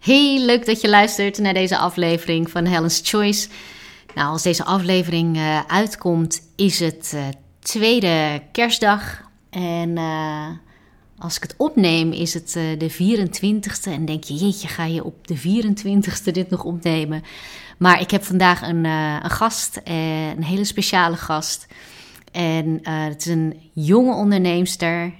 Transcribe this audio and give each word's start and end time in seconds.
Heel 0.00 0.44
leuk 0.44 0.66
dat 0.66 0.80
je 0.80 0.88
luistert 0.88 1.38
naar 1.38 1.54
deze 1.54 1.78
aflevering 1.78 2.50
van 2.50 2.64
Helen's 2.64 3.00
Choice. 3.04 3.48
Nou, 4.14 4.28
als 4.28 4.42
deze 4.42 4.64
aflevering 4.64 5.36
uh, 5.36 5.60
uitkomt, 5.66 6.42
is 6.56 6.80
het 6.80 7.12
uh, 7.14 7.22
tweede 7.58 8.42
kerstdag. 8.52 9.22
En 9.50 9.88
uh, 9.88 10.46
als 11.18 11.36
ik 11.36 11.42
het 11.42 11.54
opneem, 11.56 12.12
is 12.12 12.34
het 12.34 12.52
de 12.52 12.90
24ste. 12.92 13.92
En 13.92 14.04
denk 14.04 14.24
je, 14.24 14.34
jeetje, 14.34 14.68
ga 14.68 14.84
je 14.84 15.04
op 15.04 15.26
de 15.26 15.38
24ste 15.38 16.32
dit 16.32 16.50
nog 16.50 16.64
opnemen? 16.64 17.22
Maar 17.78 18.00
ik 18.00 18.10
heb 18.10 18.24
vandaag 18.24 18.62
een, 18.62 18.84
een 18.84 19.30
gast, 19.30 19.80
een 19.84 20.44
hele 20.44 20.64
speciale 20.64 21.16
gast. 21.16 21.66
En 22.32 22.80
het 22.82 23.26
is 23.26 23.32
een 23.32 23.70
jonge 23.72 24.14
onderneemster, 24.14 25.12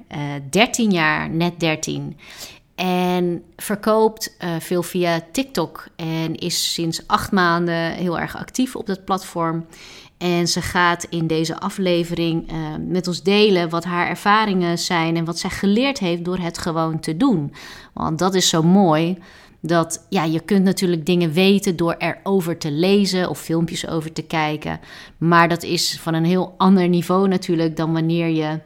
13 0.50 0.90
jaar, 0.90 1.30
net 1.30 1.60
13. 1.60 2.16
En 2.80 3.42
verkoopt 3.56 4.36
uh, 4.44 4.50
veel 4.58 4.82
via 4.82 5.20
TikTok. 5.32 5.86
En 5.96 6.34
is 6.34 6.72
sinds 6.72 7.06
acht 7.06 7.32
maanden 7.32 7.92
heel 7.92 8.18
erg 8.18 8.36
actief 8.36 8.76
op 8.76 8.86
dat 8.86 9.04
platform. 9.04 9.66
En 10.18 10.48
ze 10.48 10.62
gaat 10.62 11.06
in 11.10 11.26
deze 11.26 11.60
aflevering 11.60 12.52
uh, 12.52 12.56
met 12.86 13.06
ons 13.06 13.22
delen 13.22 13.68
wat 13.68 13.84
haar 13.84 14.08
ervaringen 14.08 14.78
zijn 14.78 15.16
en 15.16 15.24
wat 15.24 15.38
zij 15.38 15.50
geleerd 15.50 15.98
heeft 15.98 16.24
door 16.24 16.38
het 16.38 16.58
gewoon 16.58 17.00
te 17.00 17.16
doen. 17.16 17.52
Want 17.94 18.18
dat 18.18 18.34
is 18.34 18.48
zo 18.48 18.62
mooi. 18.62 19.18
Dat 19.60 20.06
ja, 20.08 20.24
je 20.24 20.40
kunt 20.40 20.64
natuurlijk 20.64 21.06
dingen 21.06 21.32
weten 21.32 21.76
door 21.76 21.94
erover 21.98 22.58
te 22.58 22.70
lezen 22.70 23.28
of 23.28 23.40
filmpjes 23.40 23.88
over 23.88 24.12
te 24.12 24.22
kijken. 24.22 24.80
Maar 25.18 25.48
dat 25.48 25.62
is 25.62 25.98
van 26.00 26.14
een 26.14 26.24
heel 26.24 26.54
ander 26.56 26.88
niveau 26.88 27.28
natuurlijk 27.28 27.76
dan 27.76 27.92
wanneer 27.92 28.28
je 28.28 28.58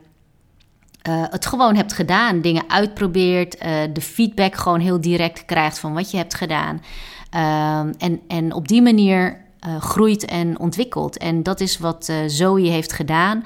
uh, 1.09 1.23
het 1.31 1.47
gewoon 1.47 1.77
hebt 1.77 1.93
gedaan, 1.93 2.41
dingen 2.41 2.65
uitprobeert, 2.69 3.55
uh, 3.55 3.83
de 3.93 4.01
feedback 4.01 4.55
gewoon 4.55 4.81
heel 4.81 5.01
direct 5.01 5.45
krijgt 5.45 5.79
van 5.79 5.95
wat 5.95 6.11
je 6.11 6.17
hebt 6.17 6.35
gedaan. 6.35 6.83
Uh, 7.35 7.79
en, 7.79 8.21
en 8.29 8.53
op 8.53 8.69
die 8.69 8.83
manier 8.83 9.43
uh, 9.67 9.81
groeit 9.81 10.25
en 10.25 10.59
ontwikkelt. 10.59 11.19
En 11.19 11.43
dat 11.43 11.61
is 11.61 11.78
wat 11.78 12.12
Zoe 12.27 12.69
heeft 12.69 12.93
gedaan. 12.93 13.45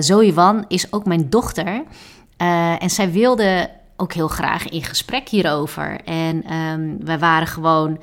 Zoe 0.00 0.32
Wan 0.32 0.64
is 0.68 0.92
ook 0.92 1.04
mijn 1.04 1.30
dochter. 1.30 1.82
en 2.78 2.90
zij 2.90 3.12
wilde 3.12 3.70
ook 3.96 4.12
heel 4.12 4.28
graag 4.28 4.68
in 4.68 4.82
gesprek 4.82 5.28
hierover. 5.28 6.00
En 6.04 6.54
um, 6.54 7.04
wij 7.04 7.18
waren 7.18 7.46
gewoon 7.46 7.98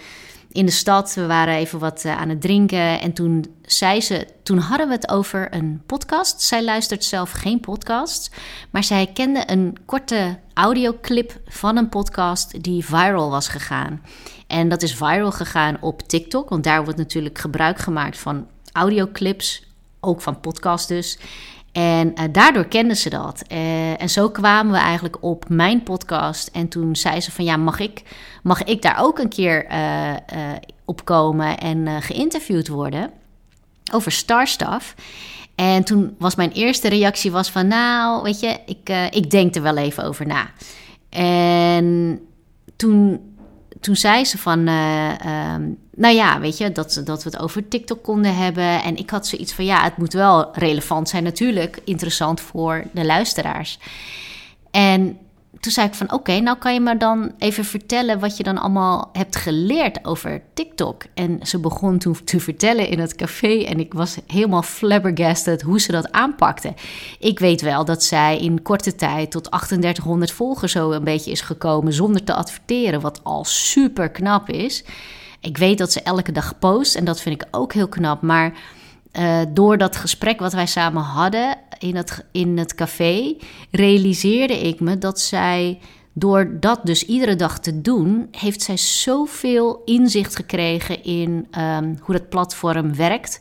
in 0.55 0.65
de 0.65 0.71
stad. 0.71 1.13
We 1.13 1.25
waren 1.25 1.55
even 1.55 1.79
wat 1.79 2.03
uh, 2.05 2.17
aan 2.17 2.29
het 2.29 2.41
drinken. 2.41 3.01
En 3.01 3.13
toen 3.13 3.55
zei 3.61 4.01
ze, 4.01 4.27
toen 4.43 4.57
hadden 4.57 4.87
we 4.87 4.93
het 4.93 5.09
over 5.09 5.53
een 5.53 5.81
podcast. 5.85 6.41
Zij 6.41 6.63
luistert 6.63 7.03
zelf 7.03 7.31
geen 7.31 7.59
podcast. 7.59 8.35
Maar 8.69 8.83
zij 8.83 9.09
kende 9.13 9.43
een 9.45 9.77
korte 9.85 10.39
audioclip 10.53 11.39
van 11.47 11.77
een 11.77 11.89
podcast 11.89 12.63
die 12.63 12.85
viral 12.85 13.29
was 13.29 13.47
gegaan. 13.47 14.01
En 14.47 14.69
dat 14.69 14.81
is 14.81 14.95
viral 14.95 15.31
gegaan 15.31 15.77
op 15.81 16.01
TikTok. 16.01 16.49
Want 16.49 16.63
daar 16.63 16.83
wordt 16.83 16.99
natuurlijk 16.99 17.37
gebruik 17.37 17.79
gemaakt 17.79 18.17
van 18.17 18.47
audioclips. 18.71 19.63
Ook 19.99 20.21
van 20.21 20.39
podcasts 20.39 20.87
dus. 20.87 21.17
En 21.75 22.13
uh, 22.15 22.23
daardoor 22.31 22.65
kenden 22.65 22.95
ze 22.95 23.09
dat. 23.09 23.43
Uh, 23.51 24.01
en 24.01 24.09
zo 24.09 24.29
kwamen 24.29 24.71
we 24.71 24.77
eigenlijk 24.77 25.23
op 25.23 25.45
mijn 25.49 25.83
podcast. 25.83 26.47
En 26.47 26.67
toen 26.67 26.95
zei 26.95 27.21
ze 27.21 27.31
van 27.31 27.45
ja, 27.45 27.57
mag 27.57 27.79
ik, 27.79 28.01
mag 28.43 28.63
ik 28.63 28.81
daar 28.81 28.97
ook 28.99 29.19
een 29.19 29.29
keer 29.29 29.65
uh, 29.71 30.13
op 30.85 31.05
komen 31.05 31.57
en 31.57 32.01
geïnterviewd 32.01 32.67
worden 32.67 33.11
over 33.93 34.11
Starstuff. 34.11 34.95
En 35.55 35.83
toen 35.83 36.15
was 36.19 36.35
mijn 36.35 36.51
eerste 36.51 36.87
reactie 36.87 37.31
was 37.31 37.49
van 37.49 37.67
nou, 37.67 38.23
weet 38.23 38.39
je, 38.39 38.59
ik, 38.65 39.09
ik 39.09 39.29
denk 39.29 39.55
er 39.55 39.61
wel 39.61 39.77
even 39.77 40.03
over 40.03 40.27
na. 40.27 40.49
En 41.09 42.19
toen 42.75 43.21
toen 43.85 43.95
zei 43.95 44.25
ze 44.25 44.37
van, 44.37 44.67
uh, 44.67 45.09
um, 45.53 45.77
nou 45.95 46.15
ja, 46.15 46.39
weet 46.39 46.57
je, 46.57 46.71
dat, 46.71 47.01
dat 47.03 47.23
we 47.23 47.29
het 47.29 47.39
over 47.39 47.67
TikTok 47.67 48.03
konden 48.03 48.35
hebben. 48.35 48.83
En 48.83 48.97
ik 48.97 49.09
had 49.09 49.27
zoiets 49.27 49.53
van, 49.53 49.65
ja, 49.65 49.83
het 49.83 49.97
moet 49.97 50.13
wel 50.13 50.49
relevant 50.55 51.09
zijn 51.09 51.23
natuurlijk, 51.23 51.81
interessant 51.83 52.41
voor 52.41 52.83
de 52.93 53.05
luisteraars. 53.05 53.79
En 54.71 55.17
toen 55.59 55.71
zei 55.71 55.87
ik 55.87 55.93
van 55.93 56.11
oké, 56.11 56.39
nou 56.39 56.57
kan 56.57 56.73
je 56.73 56.79
me 56.79 56.97
dan 56.97 57.31
even 57.37 57.65
vertellen 57.65 58.19
wat 58.19 58.37
je 58.37 58.43
dan 58.43 58.57
allemaal 58.57 59.09
hebt 59.13 59.35
geleerd 59.35 60.05
over 60.05 60.41
TikTok. 60.53 61.03
En 61.13 61.39
ze 61.41 61.59
begon 61.59 61.97
toen 61.97 62.23
te 62.23 62.39
vertellen 62.39 62.87
in 62.87 62.99
het 62.99 63.15
café 63.15 63.63
en 63.63 63.79
ik 63.79 63.93
was 63.93 64.17
helemaal 64.27 64.61
flabbergasted 64.61 65.61
hoe 65.61 65.79
ze 65.79 65.91
dat 65.91 66.11
aanpakte. 66.11 66.73
Ik 67.19 67.39
weet 67.39 67.61
wel 67.61 67.85
dat 67.85 68.03
zij 68.03 68.37
in 68.37 68.61
korte 68.61 68.95
tijd 68.95 69.31
tot 69.31 69.43
3800 69.51 70.31
volgers 70.31 70.71
zo 70.71 70.91
een 70.91 71.03
beetje 71.03 71.31
is 71.31 71.41
gekomen 71.41 71.93
zonder 71.93 72.23
te 72.23 72.33
adverteren, 72.33 73.01
wat 73.01 73.23
al 73.23 73.45
super 73.45 74.09
knap 74.09 74.49
is. 74.49 74.83
Ik 75.39 75.57
weet 75.57 75.77
dat 75.77 75.91
ze 75.91 76.01
elke 76.01 76.31
dag 76.31 76.59
post 76.59 76.95
en 76.95 77.05
dat 77.05 77.21
vind 77.21 77.41
ik 77.41 77.47
ook 77.51 77.73
heel 77.73 77.87
knap, 77.87 78.21
maar 78.21 78.53
uh, 79.19 79.39
door 79.49 79.77
dat 79.77 79.95
gesprek 79.95 80.39
wat 80.39 80.53
wij 80.53 80.65
samen 80.65 81.03
hadden 81.03 81.57
in 81.79 81.95
het, 81.95 82.25
in 82.31 82.57
het 82.57 82.75
café, 82.75 83.35
realiseerde 83.71 84.59
ik 84.59 84.79
me 84.79 84.97
dat 84.97 85.19
zij, 85.19 85.79
door 86.13 86.59
dat 86.59 86.79
dus 86.83 87.05
iedere 87.05 87.35
dag 87.35 87.59
te 87.59 87.81
doen, 87.81 88.27
heeft 88.31 88.61
zij 88.61 88.77
zoveel 88.77 89.81
inzicht 89.85 90.35
gekregen 90.35 91.03
in 91.03 91.47
um, 91.57 91.97
hoe 92.01 92.15
dat 92.15 92.29
platform 92.29 92.95
werkt. 92.95 93.39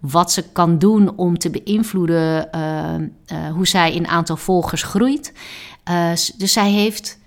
Wat 0.00 0.32
ze 0.32 0.44
kan 0.52 0.78
doen 0.78 1.16
om 1.16 1.38
te 1.38 1.50
beïnvloeden 1.50 2.48
uh, 2.54 2.94
uh, 3.38 3.52
hoe 3.52 3.66
zij 3.66 3.94
in 3.94 4.06
aantal 4.06 4.36
volgers 4.36 4.82
groeit. 4.82 5.32
dus 6.36 6.52
zij 6.52 6.70
heeft 6.70 7.18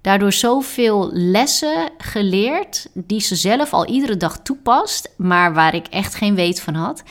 daardoor 0.00 0.32
zoveel 0.32 1.10
lessen 1.12 1.90
geleerd 1.98 2.88
die 2.94 3.20
ze 3.20 3.36
zelf 3.36 3.72
al 3.72 3.86
iedere 3.86 4.16
dag 4.16 4.40
toepast, 4.42 5.14
maar 5.16 5.54
waar 5.54 5.74
ik 5.74 5.86
echt 5.86 6.14
geen 6.14 6.34
weet 6.34 6.60
van 6.60 6.74
had. 6.74 7.02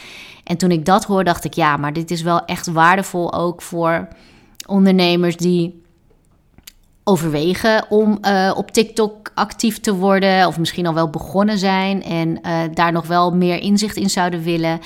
En 0.49 0.57
toen 0.57 0.71
ik 0.71 0.85
dat 0.85 1.05
hoorde, 1.05 1.23
dacht 1.23 1.43
ik, 1.43 1.53
ja, 1.53 1.77
maar 1.77 1.93
dit 1.93 2.11
is 2.11 2.21
wel 2.21 2.45
echt 2.45 2.67
waardevol 2.67 3.33
ook 3.33 3.61
voor 3.61 4.07
ondernemers 4.67 5.37
die 5.37 5.81
overwegen 7.03 7.85
om 7.89 8.17
uh, 8.21 8.51
op 8.55 8.71
TikTok 8.71 9.31
actief 9.33 9.79
te 9.79 9.95
worden, 9.95 10.47
of 10.47 10.57
misschien 10.57 10.87
al 10.87 10.93
wel 10.93 11.09
begonnen 11.09 11.57
zijn 11.57 12.03
en 12.03 12.39
uh, 12.45 12.59
daar 12.73 12.91
nog 12.91 13.07
wel 13.07 13.35
meer 13.35 13.59
inzicht 13.61 13.95
in 13.95 14.09
zouden 14.09 14.43
willen. 14.43 14.79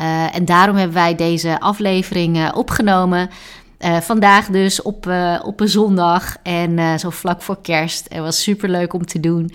Uh, 0.00 0.34
en 0.34 0.44
daarom 0.44 0.76
hebben 0.76 0.96
wij 0.96 1.14
deze 1.14 1.60
aflevering 1.60 2.52
opgenomen. 2.52 3.30
Uh, 3.78 3.96
vandaag 4.00 4.46
dus 4.46 4.82
op, 4.82 5.06
uh, 5.06 5.40
op 5.44 5.60
een 5.60 5.68
zondag 5.68 6.36
en 6.42 6.78
uh, 6.78 6.96
zo 6.96 7.10
vlak 7.10 7.42
voor 7.42 7.58
kerst. 7.62 8.06
Het 8.08 8.22
was 8.22 8.42
super 8.42 8.68
leuk 8.68 8.92
om 8.92 9.06
te 9.06 9.20
doen. 9.20 9.52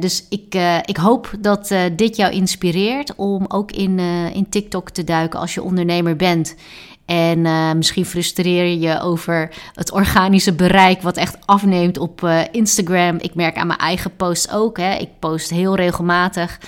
dus 0.00 0.26
ik, 0.28 0.56
ik 0.84 0.96
hoop 0.96 1.30
dat 1.40 1.74
dit 1.92 2.16
jou 2.16 2.32
inspireert 2.32 3.14
om 3.14 3.44
ook 3.48 3.72
in, 3.72 3.98
in 4.32 4.48
TikTok 4.48 4.90
te 4.90 5.04
duiken 5.04 5.40
als 5.40 5.54
je 5.54 5.62
ondernemer 5.62 6.16
bent. 6.16 6.54
En 7.06 7.40
misschien 7.76 8.04
frustreer 8.04 8.64
je 8.64 8.78
je 8.78 9.00
over 9.00 9.50
het 9.74 9.92
organische 9.92 10.52
bereik 10.52 11.02
wat 11.02 11.16
echt 11.16 11.36
afneemt 11.46 11.98
op 11.98 12.28
Instagram. 12.50 13.16
Ik 13.18 13.34
merk 13.34 13.56
aan 13.56 13.66
mijn 13.66 13.78
eigen 13.78 14.16
posts 14.16 14.50
ook. 14.50 14.78
Hè. 14.78 14.94
Ik 14.94 15.08
post 15.18 15.50
heel 15.50 15.76
regelmatig. 15.76 16.58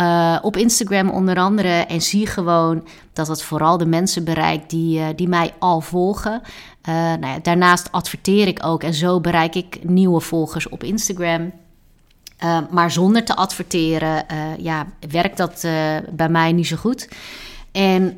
Uh, 0.00 0.38
op 0.42 0.56
Instagram 0.56 1.10
onder 1.10 1.36
andere. 1.36 1.68
En 1.68 2.00
zie 2.00 2.26
gewoon 2.26 2.86
dat 3.12 3.28
het 3.28 3.42
vooral 3.42 3.78
de 3.78 3.86
mensen 3.86 4.24
bereikt 4.24 4.70
die, 4.70 4.98
uh, 4.98 5.06
die 5.16 5.28
mij 5.28 5.52
al 5.58 5.80
volgen. 5.80 6.42
Uh, 6.88 6.94
nou 6.94 7.26
ja, 7.26 7.38
daarnaast 7.42 7.92
adverteer 7.92 8.46
ik 8.46 8.66
ook 8.66 8.82
en 8.82 8.94
zo 8.94 9.20
bereik 9.20 9.54
ik 9.54 9.78
nieuwe 9.84 10.20
volgers 10.20 10.68
op 10.68 10.84
Instagram. 10.84 11.52
maar 12.70 12.90
zonder 12.90 13.24
te 13.24 13.36
adverteren, 13.36 14.24
ja, 14.58 14.86
werkt 15.10 15.36
dat 15.36 15.66
bij 16.10 16.28
mij 16.28 16.52
niet 16.52 16.66
zo 16.66 16.76
goed. 16.76 17.08
En, 17.72 18.16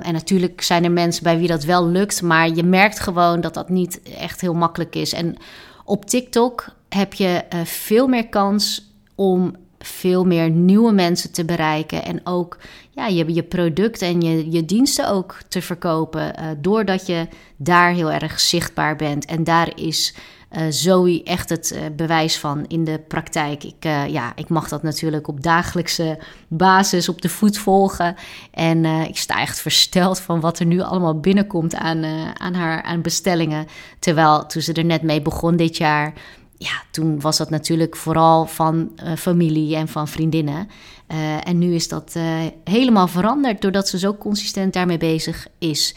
en 0.00 0.12
natuurlijk 0.12 0.62
zijn 0.62 0.84
er 0.84 0.90
mensen 0.90 1.22
bij 1.22 1.38
wie 1.38 1.48
dat 1.48 1.64
wel 1.64 1.86
lukt, 1.86 2.22
maar 2.22 2.48
je 2.48 2.62
merkt 2.62 3.00
gewoon 3.00 3.40
dat 3.40 3.54
dat 3.54 3.68
niet 3.68 4.02
echt 4.02 4.40
heel 4.40 4.54
makkelijk 4.54 4.94
is. 4.94 5.12
En 5.12 5.36
op 5.84 6.04
TikTok 6.04 6.66
heb 6.88 7.14
je 7.14 7.44
veel 7.64 8.06
meer 8.06 8.28
kans 8.28 8.90
om 9.14 9.54
veel 9.84 10.24
meer 10.24 10.50
nieuwe 10.50 10.92
mensen 10.92 11.32
te 11.32 11.44
bereiken. 11.44 12.04
En 12.04 12.20
ook 12.24 12.58
ja, 12.90 13.06
je, 13.06 13.34
je 13.34 13.42
product 13.42 14.02
en 14.02 14.20
je, 14.20 14.50
je 14.50 14.64
diensten 14.64 15.08
ook 15.08 15.38
te 15.48 15.62
verkopen. 15.62 16.34
Uh, 16.40 16.46
doordat 16.58 17.06
je 17.06 17.28
daar 17.56 17.92
heel 17.92 18.12
erg 18.12 18.40
zichtbaar 18.40 18.96
bent. 18.96 19.24
En 19.24 19.44
daar 19.44 19.72
is 19.74 20.14
uh, 20.52 20.62
Zoe 20.68 21.22
echt 21.22 21.48
het 21.48 21.72
uh, 21.74 21.80
bewijs 21.96 22.38
van 22.38 22.64
in 22.66 22.84
de 22.84 23.00
praktijk. 23.08 23.64
Ik, 23.64 23.84
ja, 24.08 24.32
ik 24.36 24.48
mag 24.48 24.68
dat 24.68 24.82
natuurlijk 24.82 25.28
op 25.28 25.42
dagelijkse 25.42 26.18
basis 26.48 27.08
op 27.08 27.22
de 27.22 27.28
voet 27.28 27.58
volgen. 27.58 28.16
En 28.50 28.84
ik 28.84 29.16
sta 29.16 29.40
echt 29.40 29.60
versteld 29.60 30.20
van 30.20 30.40
wat 30.40 30.58
er 30.58 30.66
nu 30.66 30.80
allemaal 30.80 31.20
binnenkomt 31.20 31.74
aan, 31.74 32.04
aan 32.34 32.54
haar 32.54 32.82
aan 32.82 33.02
bestellingen. 33.02 33.66
Terwijl 33.98 34.46
toen 34.46 34.62
ze 34.62 34.72
er 34.72 34.84
net 34.84 35.02
mee 35.02 35.22
begon 35.22 35.56
dit 35.56 35.76
jaar 35.76 36.12
ja, 36.58 36.82
toen 36.90 37.20
was 37.20 37.36
dat 37.36 37.50
natuurlijk 37.50 37.96
vooral 37.96 38.46
van 38.46 38.92
uh, 39.04 39.12
familie 39.16 39.76
en 39.76 39.88
van 39.88 40.08
vriendinnen. 40.08 40.68
Uh, 41.12 41.48
en 41.48 41.58
nu 41.58 41.74
is 41.74 41.88
dat 41.88 42.14
uh, 42.16 42.38
helemaal 42.64 43.08
veranderd 43.08 43.62
doordat 43.62 43.88
ze 43.88 43.98
zo 43.98 44.14
consistent 44.14 44.72
daarmee 44.72 44.98
bezig 44.98 45.46
is 45.58 45.94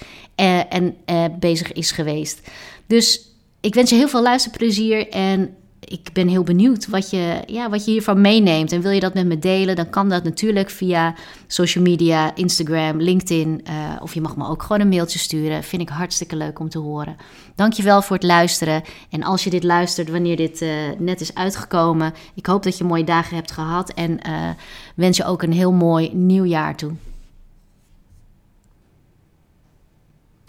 en 0.69 0.95
bezig 1.39 1.71
is 1.71 1.91
geweest. 1.91 2.41
Dus 2.87 3.31
ik 3.61 3.73
wens 3.73 3.89
je 3.89 3.95
heel 3.95 4.07
veel 4.07 4.21
luisterplezier 4.21 5.09
en 5.09 5.55
ik 5.87 6.09
ben 6.13 6.27
heel 6.27 6.43
benieuwd 6.43 6.87
wat 6.87 7.09
je, 7.09 7.41
ja, 7.45 7.69
wat 7.69 7.85
je 7.85 7.91
hiervan 7.91 8.21
meeneemt. 8.21 8.71
En 8.71 8.81
wil 8.81 8.91
je 8.91 8.99
dat 8.99 9.13
met 9.13 9.25
me 9.25 9.39
delen, 9.39 9.75
dan 9.75 9.89
kan 9.89 10.09
dat 10.09 10.23
natuurlijk 10.23 10.69
via 10.69 11.15
social 11.47 11.83
media, 11.83 12.35
Instagram, 12.35 13.01
LinkedIn. 13.01 13.65
Uh, 13.69 13.95
of 14.01 14.13
je 14.13 14.21
mag 14.21 14.35
me 14.35 14.47
ook 14.47 14.61
gewoon 14.61 14.81
een 14.81 14.89
mailtje 14.89 15.19
sturen. 15.19 15.63
Vind 15.63 15.81
ik 15.81 15.89
hartstikke 15.89 16.35
leuk 16.35 16.59
om 16.59 16.69
te 16.69 16.79
horen. 16.79 17.15
Dankjewel 17.55 18.01
voor 18.01 18.15
het 18.15 18.25
luisteren. 18.25 18.83
En 19.09 19.23
als 19.23 19.43
je 19.43 19.49
dit 19.49 19.63
luistert 19.63 20.09
wanneer 20.09 20.35
dit 20.35 20.61
uh, 20.61 20.69
net 20.97 21.21
is 21.21 21.35
uitgekomen, 21.35 22.13
ik 22.33 22.45
hoop 22.45 22.63
dat 22.63 22.77
je 22.77 22.83
mooie 22.83 23.03
dagen 23.03 23.35
hebt 23.35 23.51
gehad. 23.51 23.89
En 23.89 24.19
uh, 24.27 24.49
wens 24.95 25.17
je 25.17 25.25
ook 25.25 25.41
een 25.41 25.53
heel 25.53 25.71
mooi 25.71 26.13
nieuw 26.13 26.45
jaar 26.45 26.75
toe. 26.75 26.91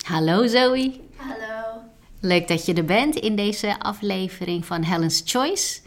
Hallo 0.04 0.46
Zoe. 0.46 1.00
Hallo. 1.16 1.57
Leuk 2.20 2.48
dat 2.48 2.66
je 2.66 2.74
er 2.74 2.84
bent 2.84 3.16
in 3.16 3.36
deze 3.36 3.80
aflevering 3.80 4.66
van 4.66 4.82
Helen's 4.82 5.22
Choice. 5.24 5.80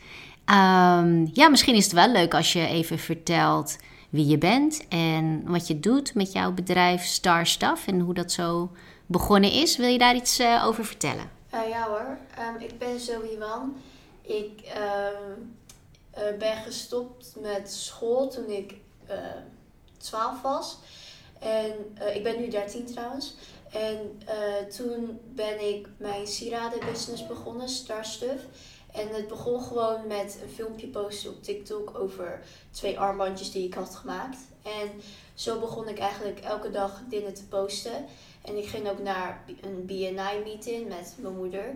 Um, 0.45 1.29
ja, 1.33 1.49
misschien 1.49 1.75
is 1.75 1.83
het 1.83 1.93
wel 1.93 2.11
leuk 2.11 2.33
als 2.33 2.53
je 2.53 2.67
even 2.67 2.99
vertelt 2.99 3.77
wie 4.09 4.27
je 4.27 4.37
bent 4.37 4.87
en 4.87 5.43
wat 5.45 5.67
je 5.67 5.79
doet 5.79 6.13
met 6.13 6.31
jouw 6.31 6.51
bedrijf 6.51 7.03
Star 7.03 7.47
Stuff 7.47 7.87
en 7.87 7.99
hoe 7.99 8.13
dat 8.13 8.31
zo 8.31 8.71
begonnen 9.05 9.51
is. 9.51 9.77
Wil 9.77 9.87
je 9.87 9.97
daar 9.97 10.15
iets 10.15 10.39
uh, 10.39 10.63
over 10.65 10.85
vertellen? 10.85 11.31
Uh, 11.53 11.69
ja 11.69 11.87
hoor, 11.87 12.17
um, 12.39 12.61
ik 12.61 12.77
ben 12.77 12.99
Zoe 12.99 13.37
Wan. 13.39 13.75
Ik 14.21 14.61
um, 14.77 15.55
uh, 16.17 16.37
ben 16.39 16.57
gestopt 16.57 17.35
met 17.41 17.71
school 17.71 18.29
toen 18.29 18.49
ik 18.49 18.73
12 19.97 20.41
was. 20.41 20.77
En 21.39 21.71
ik 22.13 22.23
ben 22.23 22.39
nu 22.39 22.49
13 22.49 22.85
trouwens. 22.85 23.35
En 23.71 24.21
uh, 24.25 24.69
toen 24.75 25.19
ben 25.35 25.67
ik 25.69 25.87
mijn 25.97 26.27
sieradenbusiness 26.27 27.27
begonnen, 27.27 27.69
Star 27.69 28.05
Stuff. 28.05 28.43
En 28.91 29.07
het 29.07 29.27
begon 29.27 29.61
gewoon 29.61 30.07
met 30.07 30.39
een 30.43 30.49
filmpje 30.49 30.87
posten 30.87 31.29
op 31.29 31.43
TikTok 31.43 31.99
over 31.99 32.41
twee 32.71 32.99
armbandjes 32.99 33.51
die 33.51 33.65
ik 33.65 33.73
had 33.73 33.95
gemaakt. 33.95 34.37
En 34.63 34.89
zo 35.33 35.59
begon 35.59 35.87
ik 35.87 35.99
eigenlijk 35.99 36.39
elke 36.39 36.71
dag 36.71 37.01
dingen 37.09 37.33
te 37.33 37.47
posten. 37.47 38.05
En 38.41 38.57
ik 38.57 38.67
ging 38.67 38.89
ook 38.89 38.99
naar 38.99 39.43
een 39.61 39.85
BNI-meeting 39.85 40.87
met 40.87 41.15
mijn 41.17 41.35
moeder. 41.35 41.75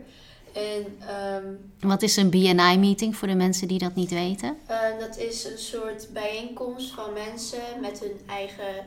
En, 0.53 0.99
um, 1.35 1.71
Wat 1.79 2.01
is 2.01 2.15
een 2.15 2.29
BNI-meeting 2.29 3.15
voor 3.15 3.27
de 3.27 3.35
mensen 3.35 3.67
die 3.67 3.79
dat 3.79 3.95
niet 3.95 4.09
weten? 4.09 4.57
Uh, 4.69 4.99
dat 4.99 5.17
is 5.17 5.45
een 5.45 5.57
soort 5.57 6.09
bijeenkomst 6.13 6.93
van 6.93 7.13
mensen 7.13 7.79
met 7.81 7.99
hun 7.99 8.19
eigen 8.25 8.85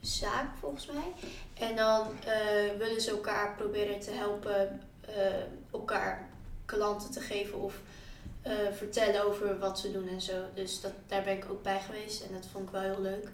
zaak, 0.00 0.56
volgens 0.60 0.86
mij. 0.86 1.12
En 1.54 1.76
dan 1.76 2.06
uh, 2.26 2.78
willen 2.78 3.00
ze 3.00 3.10
elkaar 3.10 3.54
proberen 3.56 4.00
te 4.00 4.10
helpen, 4.10 4.80
uh, 5.08 5.16
elkaar 5.72 6.28
klanten 6.64 7.10
te 7.10 7.20
geven 7.20 7.60
of 7.60 7.74
uh, 8.46 8.52
vertellen 8.72 9.24
over 9.24 9.58
wat 9.58 9.78
ze 9.78 9.92
doen 9.92 10.08
en 10.08 10.20
zo. 10.20 10.44
Dus 10.54 10.80
dat, 10.80 10.92
daar 11.06 11.22
ben 11.22 11.36
ik 11.36 11.46
ook 11.50 11.62
bij 11.62 11.80
geweest 11.80 12.22
en 12.22 12.32
dat 12.32 12.46
vond 12.52 12.66
ik 12.66 12.72
wel 12.72 12.80
heel 12.82 13.00
leuk. 13.00 13.28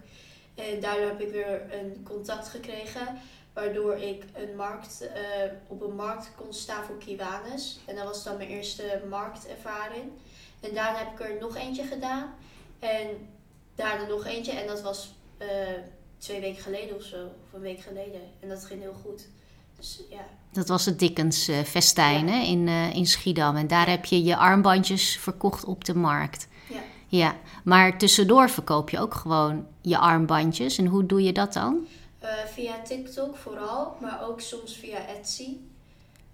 En 0.55 0.79
daardoor 0.79 1.07
heb 1.07 1.21
ik 1.21 1.31
weer 1.31 1.73
een 1.73 2.03
contact 2.03 2.47
gekregen, 2.47 3.19
waardoor 3.53 3.95
ik 3.97 4.23
een 4.33 4.55
markt, 4.55 5.09
op 5.67 5.81
een 5.81 5.95
markt 5.95 6.31
kon 6.35 6.53
staan 6.53 6.83
voor 6.83 6.97
Kiwanis. 6.97 7.79
En 7.85 7.95
dat 7.95 8.05
was 8.05 8.23
dan 8.23 8.37
mijn 8.37 8.49
eerste 8.49 9.01
marktervaring. 9.09 10.11
En 10.59 10.73
daarna 10.73 10.97
heb 10.97 11.19
ik 11.19 11.25
er 11.25 11.39
nog 11.39 11.55
eentje 11.55 11.83
gedaan. 11.83 12.35
En 12.79 13.29
daarna 13.75 14.07
nog 14.07 14.25
eentje. 14.25 14.51
En 14.51 14.67
dat 14.67 14.81
was 14.81 15.13
twee 16.17 16.39
weken 16.39 16.63
geleden 16.63 16.95
of 16.95 17.03
zo, 17.03 17.25
of 17.25 17.53
een 17.53 17.61
week 17.61 17.79
geleden. 17.79 18.21
En 18.39 18.49
dat 18.49 18.65
ging 18.65 18.81
heel 18.81 18.95
goed. 19.03 19.27
Dus 19.77 20.01
ja. 20.09 20.25
Dat 20.51 20.67
was 20.67 20.85
het 20.85 20.99
Dickens 20.99 21.49
uh, 21.49 21.59
festijn 21.59 22.27
ja. 22.27 22.43
in, 22.43 22.67
uh, 22.67 22.95
in 22.95 23.05
Schiedam. 23.05 23.55
En 23.55 23.67
daar 23.67 23.89
heb 23.89 24.05
je 24.05 24.23
je 24.23 24.37
armbandjes 24.37 25.17
verkocht 25.17 25.65
op 25.65 25.85
de 25.85 25.95
markt. 25.95 26.47
Ja. 26.69 26.79
Ja, 27.07 27.35
maar 27.63 27.97
tussendoor 27.97 28.49
verkoop 28.49 28.89
je 28.89 28.99
ook 28.99 29.13
gewoon 29.13 29.65
je 29.81 29.97
armbandjes. 29.97 30.77
En 30.77 30.85
hoe 30.85 31.05
doe 31.05 31.23
je 31.23 31.31
dat 31.31 31.53
dan? 31.53 31.87
Uh, 32.23 32.29
via 32.53 32.81
TikTok 32.81 33.35
vooral, 33.35 33.95
maar 34.01 34.23
ook 34.27 34.41
soms 34.41 34.75
via 34.75 35.07
Etsy. 35.07 35.57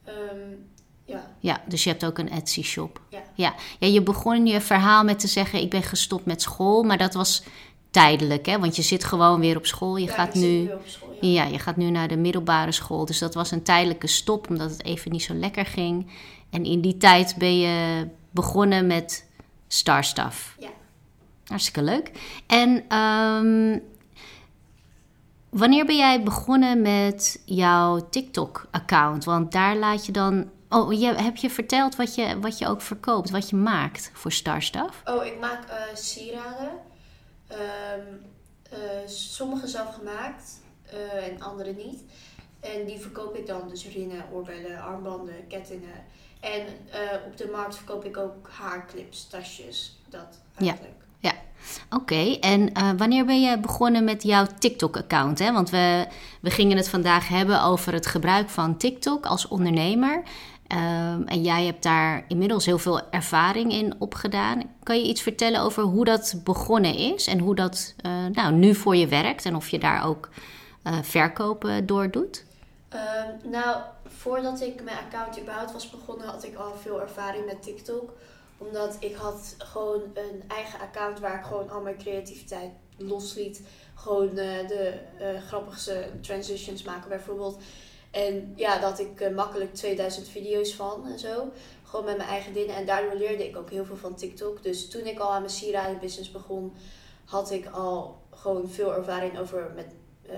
Um, 0.08 0.72
ja. 1.06 1.32
ja, 1.40 1.62
dus 1.68 1.84
je 1.84 1.90
hebt 1.90 2.06
ook 2.06 2.18
een 2.18 2.30
Etsy-shop. 2.30 3.02
Ja. 3.10 3.24
Ja. 3.34 3.56
ja, 3.80 3.88
je 3.88 4.02
begon 4.02 4.46
je 4.46 4.62
verhaal 4.62 5.04
met 5.04 5.20
te 5.20 5.28
zeggen: 5.28 5.62
Ik 5.62 5.70
ben 5.70 5.84
gestopt 5.84 6.26
met 6.26 6.42
school. 6.42 6.84
Maar 6.84 6.98
dat 6.98 7.14
was 7.14 7.44
tijdelijk, 7.94 8.46
hè? 8.46 8.60
Want 8.60 8.76
je 8.76 8.82
zit 8.82 9.04
gewoon 9.04 9.40
weer 9.40 9.58
op 9.58 9.66
school. 9.66 9.96
Je 9.96 10.06
ja, 10.06 10.14
gaat 10.14 10.34
nu, 10.34 10.70
school, 10.86 11.18
ja. 11.22 11.44
ja, 11.44 11.52
je 11.52 11.60
gaat 11.60 11.76
nu 11.76 11.90
naar 11.90 12.08
de 12.08 12.18
middelbare 12.18 12.72
school. 12.72 13.06
Dus 13.06 13.20
dat 13.20 13.34
was 13.34 13.52
een 13.52 13.64
tijdelijke 13.64 14.08
stop, 14.08 14.50
omdat 14.50 14.70
het 14.70 14.84
even 14.84 15.12
niet 15.12 15.24
zo 15.24 15.34
lekker 15.34 15.66
ging. 15.66 16.12
En 16.50 16.64
in 16.64 16.82
die 16.82 16.98
tijd 16.98 17.36
ben 17.38 17.60
je 17.60 18.08
begonnen 18.32 18.88
met 18.88 19.30
Starstuff. 19.68 20.56
Ja. 20.60 20.70
Hartstikke 21.46 21.84
leuk. 21.84 22.12
En 22.48 22.98
um, 22.98 23.82
wanneer 25.50 25.86
ben 25.86 25.98
jij 25.98 26.24
begonnen 26.24 26.82
met 26.82 27.42
jouw 27.46 28.10
TikTok-account? 28.10 29.24
Want 29.24 29.52
daar 29.52 29.76
laat 29.76 30.06
je 30.06 30.12
dan. 30.12 30.50
Oh, 30.70 30.94
je, 30.94 31.14
heb 31.14 31.36
je 31.36 31.50
verteld 31.50 31.96
wat 31.96 32.16
je, 32.16 32.40
wat 32.40 32.58
je 32.58 32.68
ook 32.68 32.82
verkoopt, 32.82 33.30
wat 33.30 33.50
je 33.50 33.56
maakt 33.56 34.12
voor 34.14 34.32
Starstuff? 34.32 35.02
Oh, 35.06 35.26
ik 35.26 35.40
maak 35.40 35.64
uh, 35.70 35.96
sieraden. 35.96 36.70
Um, 37.54 38.22
uh, 38.74 39.08
sommige 39.08 39.68
zelf 39.68 39.94
gemaakt 39.94 40.60
uh, 40.94 41.28
en 41.28 41.42
andere 41.42 41.74
niet. 41.74 42.04
En 42.60 42.86
die 42.86 43.00
verkoop 43.00 43.36
ik 43.36 43.48
dan, 43.48 43.70
dus 43.70 43.88
ringen, 43.88 44.26
oorbellen, 44.32 44.82
armbanden, 44.82 45.48
kettingen. 45.48 46.04
En 46.40 46.62
uh, 46.62 47.26
op 47.26 47.38
de 47.38 47.50
markt 47.52 47.76
verkoop 47.76 48.06
ik 48.06 48.18
ook 48.18 48.50
haarclips, 48.50 49.28
tasjes, 49.28 50.00
dat 50.10 50.40
eigenlijk. 50.58 50.94
Ja, 51.20 51.32
ja. 51.32 51.36
oké. 51.86 51.96
Okay. 51.96 52.38
En 52.40 52.98
wanneer 52.98 53.26
ben 53.26 53.42
je 53.42 53.60
begonnen 53.60 54.04
met 54.04 54.24
jouw 54.24 54.46
TikTok-account? 54.60 55.40
Want 55.40 55.70
we, 55.70 56.08
we 56.42 56.50
gingen 56.50 56.78
het 56.78 56.90
vandaag 56.90 57.28
hebben 57.28 57.64
over 57.64 57.94
het 57.94 58.06
gebruik 58.06 58.50
van 58.50 58.78
TikTok 58.78 59.26
als 59.26 59.48
ondernemer. 59.48 60.24
Um, 60.68 61.28
en 61.28 61.42
jij 61.42 61.66
hebt 61.66 61.84
daar 61.84 62.26
inmiddels 62.28 62.66
heel 62.66 62.78
veel 62.78 63.10
ervaring 63.12 63.72
in 63.72 63.94
opgedaan. 64.00 64.64
Kan 64.84 65.00
je 65.00 65.08
iets 65.08 65.22
vertellen 65.22 65.62
over 65.62 65.84
hoe 65.84 66.06
dat 66.06 66.42
begonnen 66.44 66.96
is 66.96 67.28
en 67.28 67.40
hoe 67.40 67.56
dat 67.56 67.94
uh, 68.06 68.26
nou, 68.32 68.54
nu 68.54 68.76
voor 68.76 68.96
je 68.96 69.08
werkt 69.08 69.46
en 69.46 69.56
of 69.56 69.70
je 69.70 69.80
daar 69.80 70.06
ook 70.06 70.30
uh, 70.84 70.98
verkopen 71.02 71.86
door 71.86 72.12
doet? 72.12 72.46
Um, 72.94 73.52
nou, 73.52 73.82
voordat 74.08 74.62
ik 74.62 74.84
mijn 74.84 74.98
account 74.98 75.40
überhaupt 75.40 75.72
was 75.72 75.90
begonnen, 75.90 76.28
had 76.28 76.44
ik 76.44 76.56
al 76.56 76.76
veel 76.82 77.02
ervaring 77.02 77.46
met 77.46 77.64
TikTok. 77.64 78.14
Omdat 78.58 78.98
ik 79.00 79.16
had 79.16 79.56
gewoon 79.58 80.02
een 80.14 80.44
eigen 80.48 80.80
account 80.80 81.20
waar 81.20 81.40
ik 81.40 81.46
gewoon 81.46 81.70
al 81.70 81.82
mijn 81.82 81.98
creativiteit 81.98 82.72
losliet. 82.98 83.62
Gewoon 83.96 84.30
uh, 84.30 84.68
de 84.68 85.00
grappigste 85.48 86.10
transitions 86.22 86.84
maken 86.84 87.10
bijvoorbeeld. 87.10 87.62
En 88.14 88.54
ja, 88.56 88.80
dat 88.80 89.00
ik 89.00 89.22
uh, 89.22 89.36
makkelijk 89.36 89.74
2000 89.74 90.28
video's 90.28 90.74
van 90.74 91.08
en 91.08 91.20
zo. 91.20 91.52
Gewoon 91.84 92.06
met 92.06 92.18
mijn 92.18 92.30
eigen 92.30 92.54
dingen. 92.54 92.76
En 92.76 92.86
daardoor 92.86 93.16
leerde 93.16 93.48
ik 93.48 93.58
ook 93.58 93.70
heel 93.70 93.86
veel 93.86 93.98
van 93.98 94.16
TikTok. 94.16 94.64
Dus 94.64 94.90
toen 94.90 95.06
ik 95.06 95.20
al 95.20 95.34
aan 95.34 95.42
mijn 95.42 95.54
sieradenbusiness 95.54 96.32
begon, 96.32 96.74
had 97.26 97.52
ik 97.52 97.66
al 97.66 98.22
gewoon 98.30 98.70
veel 98.70 98.96
ervaring 98.96 99.40
over 99.40 99.72
met 99.76 99.96
uh, 100.30 100.34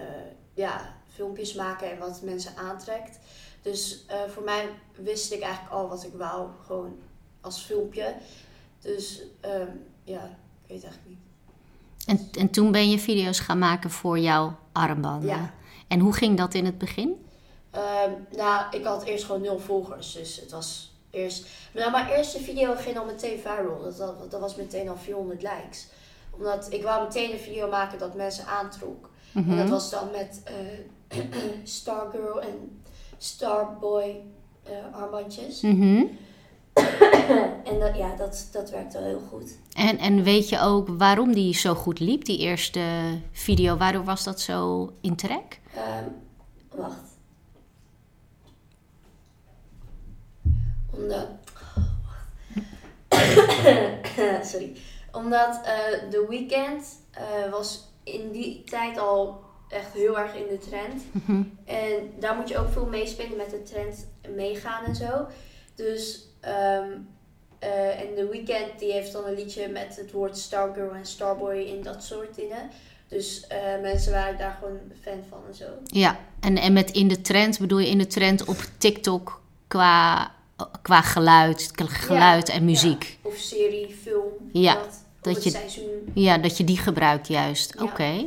ja, 0.54 0.96
filmpjes 1.14 1.54
maken 1.54 1.92
en 1.92 1.98
wat 1.98 2.22
mensen 2.22 2.58
aantrekt. 2.58 3.20
Dus 3.62 4.06
uh, 4.10 4.16
voor 4.28 4.44
mij 4.44 4.70
wist 4.96 5.32
ik 5.32 5.42
eigenlijk 5.42 5.74
al 5.74 5.88
wat 5.88 6.04
ik 6.04 6.14
wou, 6.14 6.50
gewoon 6.66 6.98
als 7.42 7.62
filmpje. 7.62 8.16
Dus 8.82 9.22
um, 9.46 9.86
ja, 10.04 10.24
ik 10.64 10.68
weet 10.68 10.84
eigenlijk 10.84 11.08
niet. 11.08 11.20
En, 12.06 12.42
en 12.42 12.50
toen 12.50 12.72
ben 12.72 12.90
je 12.90 13.00
video's 13.00 13.40
gaan 13.40 13.60
maken 13.60 13.90
voor 13.90 14.20
jouw 14.20 14.58
armbanden. 14.72 15.30
Ja. 15.30 15.54
En 15.88 16.00
hoe 16.00 16.14
ging 16.14 16.38
dat 16.38 16.54
in 16.54 16.66
het 16.66 16.78
begin? 16.78 17.25
Um, 17.76 18.28
nou, 18.38 18.66
ik 18.72 18.86
had 18.86 19.04
eerst 19.04 19.26
gewoon 19.26 19.42
nul 19.42 19.60
volgers. 19.60 20.14
Dus 20.14 20.40
het 20.40 20.52
was 20.52 20.94
eerst. 21.10 21.48
Nou, 21.74 21.92
mijn 21.92 22.08
eerste 22.08 22.40
video 22.40 22.76
ging 22.76 22.98
al 22.98 23.06
meteen 23.06 23.40
viral. 23.40 23.82
Dat, 23.84 23.98
dat, 23.98 24.32
dat 24.32 24.40
was 24.40 24.56
meteen 24.56 24.90
al 24.90 24.98
400 24.98 25.42
likes. 25.42 25.88
Omdat 26.32 26.68
ik 26.70 26.84
wou 26.84 27.04
meteen 27.04 27.32
een 27.32 27.40
video 27.40 27.70
maken 27.70 28.00
dat 28.00 28.16
mensen 28.16 28.46
aantrok. 28.46 29.10
Mm 29.32 29.44
-hmm. 29.44 29.52
En 29.52 29.58
dat 29.58 29.70
was 29.70 29.90
dan 29.90 30.12
met 30.12 30.42
uh, 31.12 31.24
Stargirl 31.64 32.42
en 32.42 32.82
Starboy 33.18 34.22
uh, 34.70 35.02
armbandjes. 35.02 35.62
Mm 35.62 35.82
-hmm. 35.82 36.18
en 37.72 37.80
dat, 37.80 37.96
ja, 37.96 38.16
dat, 38.16 38.50
dat 38.52 38.70
werkte 38.70 38.98
wel 38.98 39.08
heel 39.08 39.22
goed. 39.30 39.58
En, 39.74 39.98
en 39.98 40.24
weet 40.24 40.50
je 40.50 40.60
ook 40.60 40.88
waarom 40.98 41.34
die 41.34 41.54
zo 41.54 41.74
goed 41.74 42.00
liep, 42.00 42.26
die 42.26 42.38
eerste 42.38 42.82
video? 43.32 43.78
Waardoor 43.78 44.04
was 44.04 44.24
dat 44.24 44.42
zo 44.42 44.90
in 45.02 45.16
trek? 45.16 45.60
Um, 45.76 46.16
wacht. 46.80 47.15
Omdat. 50.98 51.28
Sorry. 54.52 54.78
Omdat 55.12 55.62
uh, 55.64 56.10
The 56.10 56.26
Weeknd 56.30 57.00
uh, 57.18 57.52
was 57.52 57.84
in 58.04 58.32
die 58.32 58.64
tijd 58.64 58.98
al 58.98 59.44
echt 59.70 59.94
heel 59.94 60.20
erg 60.20 60.36
in 60.36 60.48
de 60.48 60.58
trend. 60.58 61.04
Mm 61.12 61.22
-hmm. 61.26 61.58
En 61.66 62.12
daar 62.20 62.36
moet 62.36 62.50
je 62.50 62.58
ook 62.58 62.72
veel 62.72 62.86
meespelen 62.86 63.38
met 63.38 63.50
de 63.50 63.64
trend 63.64 64.08
meegaan 64.36 64.86
en 64.86 64.96
zo. 64.96 65.28
Dus 65.76 66.28
um, 66.82 67.08
Eh, 67.66 68.00
en 68.00 68.16
The 68.16 68.28
Weeknd 68.32 68.80
die 68.80 68.92
heeft 68.92 69.12
dan 69.12 69.26
een 69.26 69.34
liedje 69.34 69.68
met 69.68 69.96
het 69.96 70.12
woord 70.12 70.38
Stargirl 70.38 70.94
en 70.94 71.06
Starboy 71.06 71.56
in 71.56 71.84
dat 71.84 72.04
soort 72.04 72.36
dingen. 72.36 72.70
Dus 73.08 73.48
eh, 73.48 73.58
mensen 73.82 74.12
waren 74.12 74.38
daar 74.38 74.58
gewoon 74.60 74.80
fan 75.02 75.24
van 75.30 75.40
en 75.48 75.56
zo. 75.56 75.66
Ja, 75.84 76.20
en, 76.40 76.58
en 76.58 76.74
met 76.74 76.92
in 76.92 77.08
de 77.08 77.22
trend 77.22 77.60
bedoel 77.60 77.80
je 77.80 77.90
in 77.90 77.98
de 77.98 78.08
trend 78.08 78.46
op 78.46 78.58
TikTok 78.78 79.42
qua, 79.68 80.32
qua 80.82 81.02
geluid, 81.02 81.72
geluid 81.76 82.48
Ja, 82.48 82.54
en 82.54 82.66
muziek. 82.66 83.04
Ja. 83.24 83.30
Of 83.30 83.38
serie, 83.38 83.96
film. 84.02 84.24
Ja, 84.52 84.74
dat, 84.74 85.04
dat 85.22 85.44
je- 85.44 85.50
seizoen. 85.50 86.12
Ja, 86.14 86.38
dat 86.38 86.58
je 86.58 86.64
die 86.64 86.78
gebruikt 86.78 87.28
juist. 87.28 87.74
Ja. 87.78 87.84
Oké. 87.84 88.26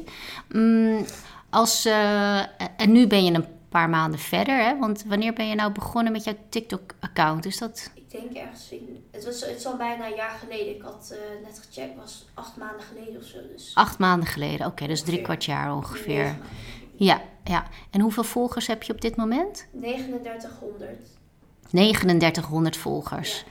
Mm, 0.49 1.05
als, 1.51 1.85
eh, 1.85 2.39
en 2.81 2.93
nu 2.93 3.07
ben 3.07 3.25
je 3.25 3.33
een 3.33 3.47
paar 3.69 3.89
maanden 3.89 4.21
verder, 4.21 4.57
hè? 4.65 4.79
Want 4.79 5.05
wanneer 5.07 5.33
ben 5.33 5.49
je 5.49 5.55
nou 5.55 5.73
begonnen 5.73 6.13
met 6.13 6.25
jouw 6.25 6.35
TikTok-account? 6.49 7.47
Is 7.47 7.59
dat 7.59 7.91
Ik 7.95 8.11
denk 8.11 8.33
ergens 8.37 8.71
in... 8.71 9.05
Het, 9.11 9.25
was, 9.25 9.41
het 9.41 9.57
is 9.59 9.67
al 9.67 9.77
bijna 9.77 10.07
een 10.07 10.15
jaar 10.17 10.39
geleden. 10.39 10.75
Ik 10.77 10.83
had 10.83 11.11
eh, 11.13 11.47
net 11.47 11.59
gecheckt. 11.67 11.93
Het 11.95 12.01
was 12.03 12.27
acht 12.35 12.57
maanden 12.57 12.81
geleden 12.83 13.17
of 13.21 13.27
zo. 13.27 13.39
Dus 13.57 13.71
acht 13.75 13.99
maanden 13.99 14.29
geleden? 14.29 14.67
Oké, 14.67 14.87
dus 14.87 15.03
drie 15.03 15.23
kwart 15.23 15.45
jaar 15.45 15.75
ongeveer. 15.75 16.37
Ja, 16.97 17.21
ja. 17.45 17.67
En 17.91 18.01
hoeveel 18.01 18.25
volgers 18.25 18.67
heb 18.67 18.83
je 18.83 18.93
op 18.93 19.01
dit 19.01 19.17
moment? 19.17 19.67
3900. 19.81 20.91
3900 21.71 22.77
volgers. 22.77 23.45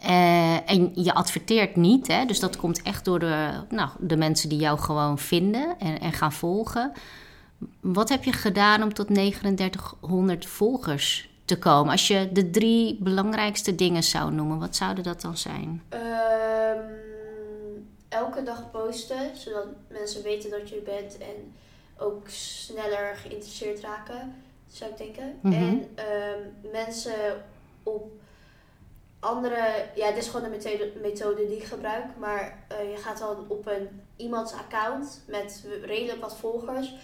Eh, 0.00 0.70
en 0.70 0.92
je 0.94 1.14
adverteert 1.14 1.76
niet, 1.76 2.06
hè? 2.06 2.24
dus 2.24 2.40
dat 2.40 2.56
komt 2.56 2.82
echt 2.82 3.04
door 3.04 3.18
de, 3.18 3.50
nou, 3.68 3.88
de 3.98 4.16
mensen 4.16 4.48
die 4.48 4.58
jou 4.58 4.78
gewoon 4.78 5.18
vinden 5.18 5.78
en, 5.78 6.00
en 6.00 6.12
gaan 6.12 6.32
volgen. 6.32 6.92
Wat 7.80 8.08
heb 8.08 8.24
je 8.24 8.32
gedaan 8.32 8.82
om 8.82 8.94
tot 8.94 9.06
3900 9.06 10.46
volgers 10.46 11.30
te 11.44 11.58
komen? 11.58 11.92
Als 11.92 12.06
je 12.06 12.28
de 12.32 12.50
drie 12.50 12.98
belangrijkste 13.00 13.74
dingen 13.74 14.02
zou 14.02 14.32
noemen, 14.32 14.58
wat 14.58 14.76
zouden 14.76 15.04
dat 15.04 15.20
dan 15.20 15.36
zijn? 15.36 15.82
Ehm, 15.88 16.78
elke 18.08 18.42
dag 18.42 18.70
posten, 18.70 19.30
zodat 19.36 19.66
mensen 19.88 20.22
weten 20.22 20.50
dat 20.50 20.68
je 20.68 20.76
er 20.76 20.82
bent 20.82 21.18
en 21.18 21.54
ook 21.96 22.28
sneller 22.28 23.16
geïnteresseerd 23.16 23.80
raken, 23.80 24.34
zou 24.72 24.90
ik 24.90 24.96
denken. 24.96 25.38
Mhm. 25.40 25.54
En 25.54 25.88
ehm, 25.94 26.72
mensen 26.72 27.44
op 27.82 28.10
andere, 29.18 29.86
ja, 29.94 30.08
dit 30.08 30.22
is 30.22 30.28
gewoon 30.28 30.44
een 30.44 30.50
methode, 30.50 30.92
methode 31.02 31.46
die 31.46 31.56
ik 31.56 31.64
gebruik, 31.64 32.04
maar 32.18 32.64
eh, 32.68 32.90
je 32.90 32.96
gaat 32.96 33.18
dan 33.18 33.44
op 33.48 33.66
een 33.66 33.88
iemands 34.16 34.52
account 34.52 35.22
met 35.26 35.66
redelijk 35.82 36.20
wat 36.20 36.36
volgers, 36.36 36.94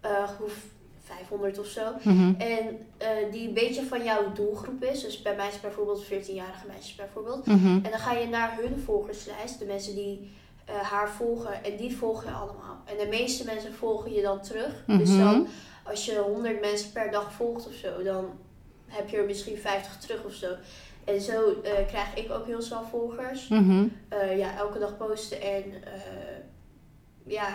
eh 0.00 0.30
hoef 0.38 0.64
500 1.06 1.58
of 1.58 1.66
zo. 1.66 1.92
Mhm. 2.02 2.34
En 2.38 2.86
eh, 2.96 3.08
die 3.32 3.48
een 3.48 3.54
beetje 3.54 3.84
van 3.84 4.04
jouw 4.04 4.32
doelgroep 4.32 4.84
is. 4.84 5.02
Dus 5.02 5.22
bij 5.22 5.36
mij 5.36 5.48
is 5.48 5.60
bijvoorbeeld 5.60 6.04
14-jarige 6.04 6.66
meisjes 6.66 6.94
bijvoorbeeld. 6.94 7.46
Mhm. 7.46 7.66
En 7.66 7.90
dan 7.90 7.98
ga 7.98 8.12
je 8.12 8.26
naar 8.28 8.56
hun 8.60 8.82
volgerslijst, 8.84 9.58
de 9.58 9.64
mensen 9.64 9.94
die 9.94 10.30
eh, 10.64 10.74
haar 10.74 11.10
volgen, 11.10 11.64
en 11.64 11.76
die 11.76 11.96
volgen 11.96 12.26
je 12.26 12.34
allemaal. 12.34 12.76
En 12.84 12.96
de 12.98 13.06
meeste 13.10 13.44
mensen 13.44 13.74
volgen 13.74 14.12
je 14.12 14.22
dan 14.22 14.40
terug. 14.42 14.84
Dus 14.86 15.16
dan, 15.16 15.46
als 15.88 16.04
je 16.04 16.18
100 16.18 16.60
mensen 16.60 16.92
per 16.92 17.10
dag 17.10 17.32
volgt 17.32 17.66
of 17.66 17.74
zo, 17.74 18.02
dan 18.02 18.24
heb 18.86 19.08
je 19.08 19.16
er 19.16 19.24
misschien 19.24 19.56
50 19.56 19.96
terug 19.98 20.24
of 20.24 20.32
zo. 20.32 20.46
En 21.04 21.20
zo 21.20 21.60
eh, 21.62 21.86
krijg 21.86 22.14
ik 22.14 22.30
ook 22.30 22.46
heel 22.46 22.62
snel 22.62 22.84
volgers. 22.90 23.48
Mhm. 23.48 23.86
Eh, 24.08 24.38
ja, 24.38 24.56
elke 24.56 24.78
dag 24.78 24.96
posten 24.96 25.40
en 25.42 25.64
eh, 25.84 26.36
ja, 27.26 27.48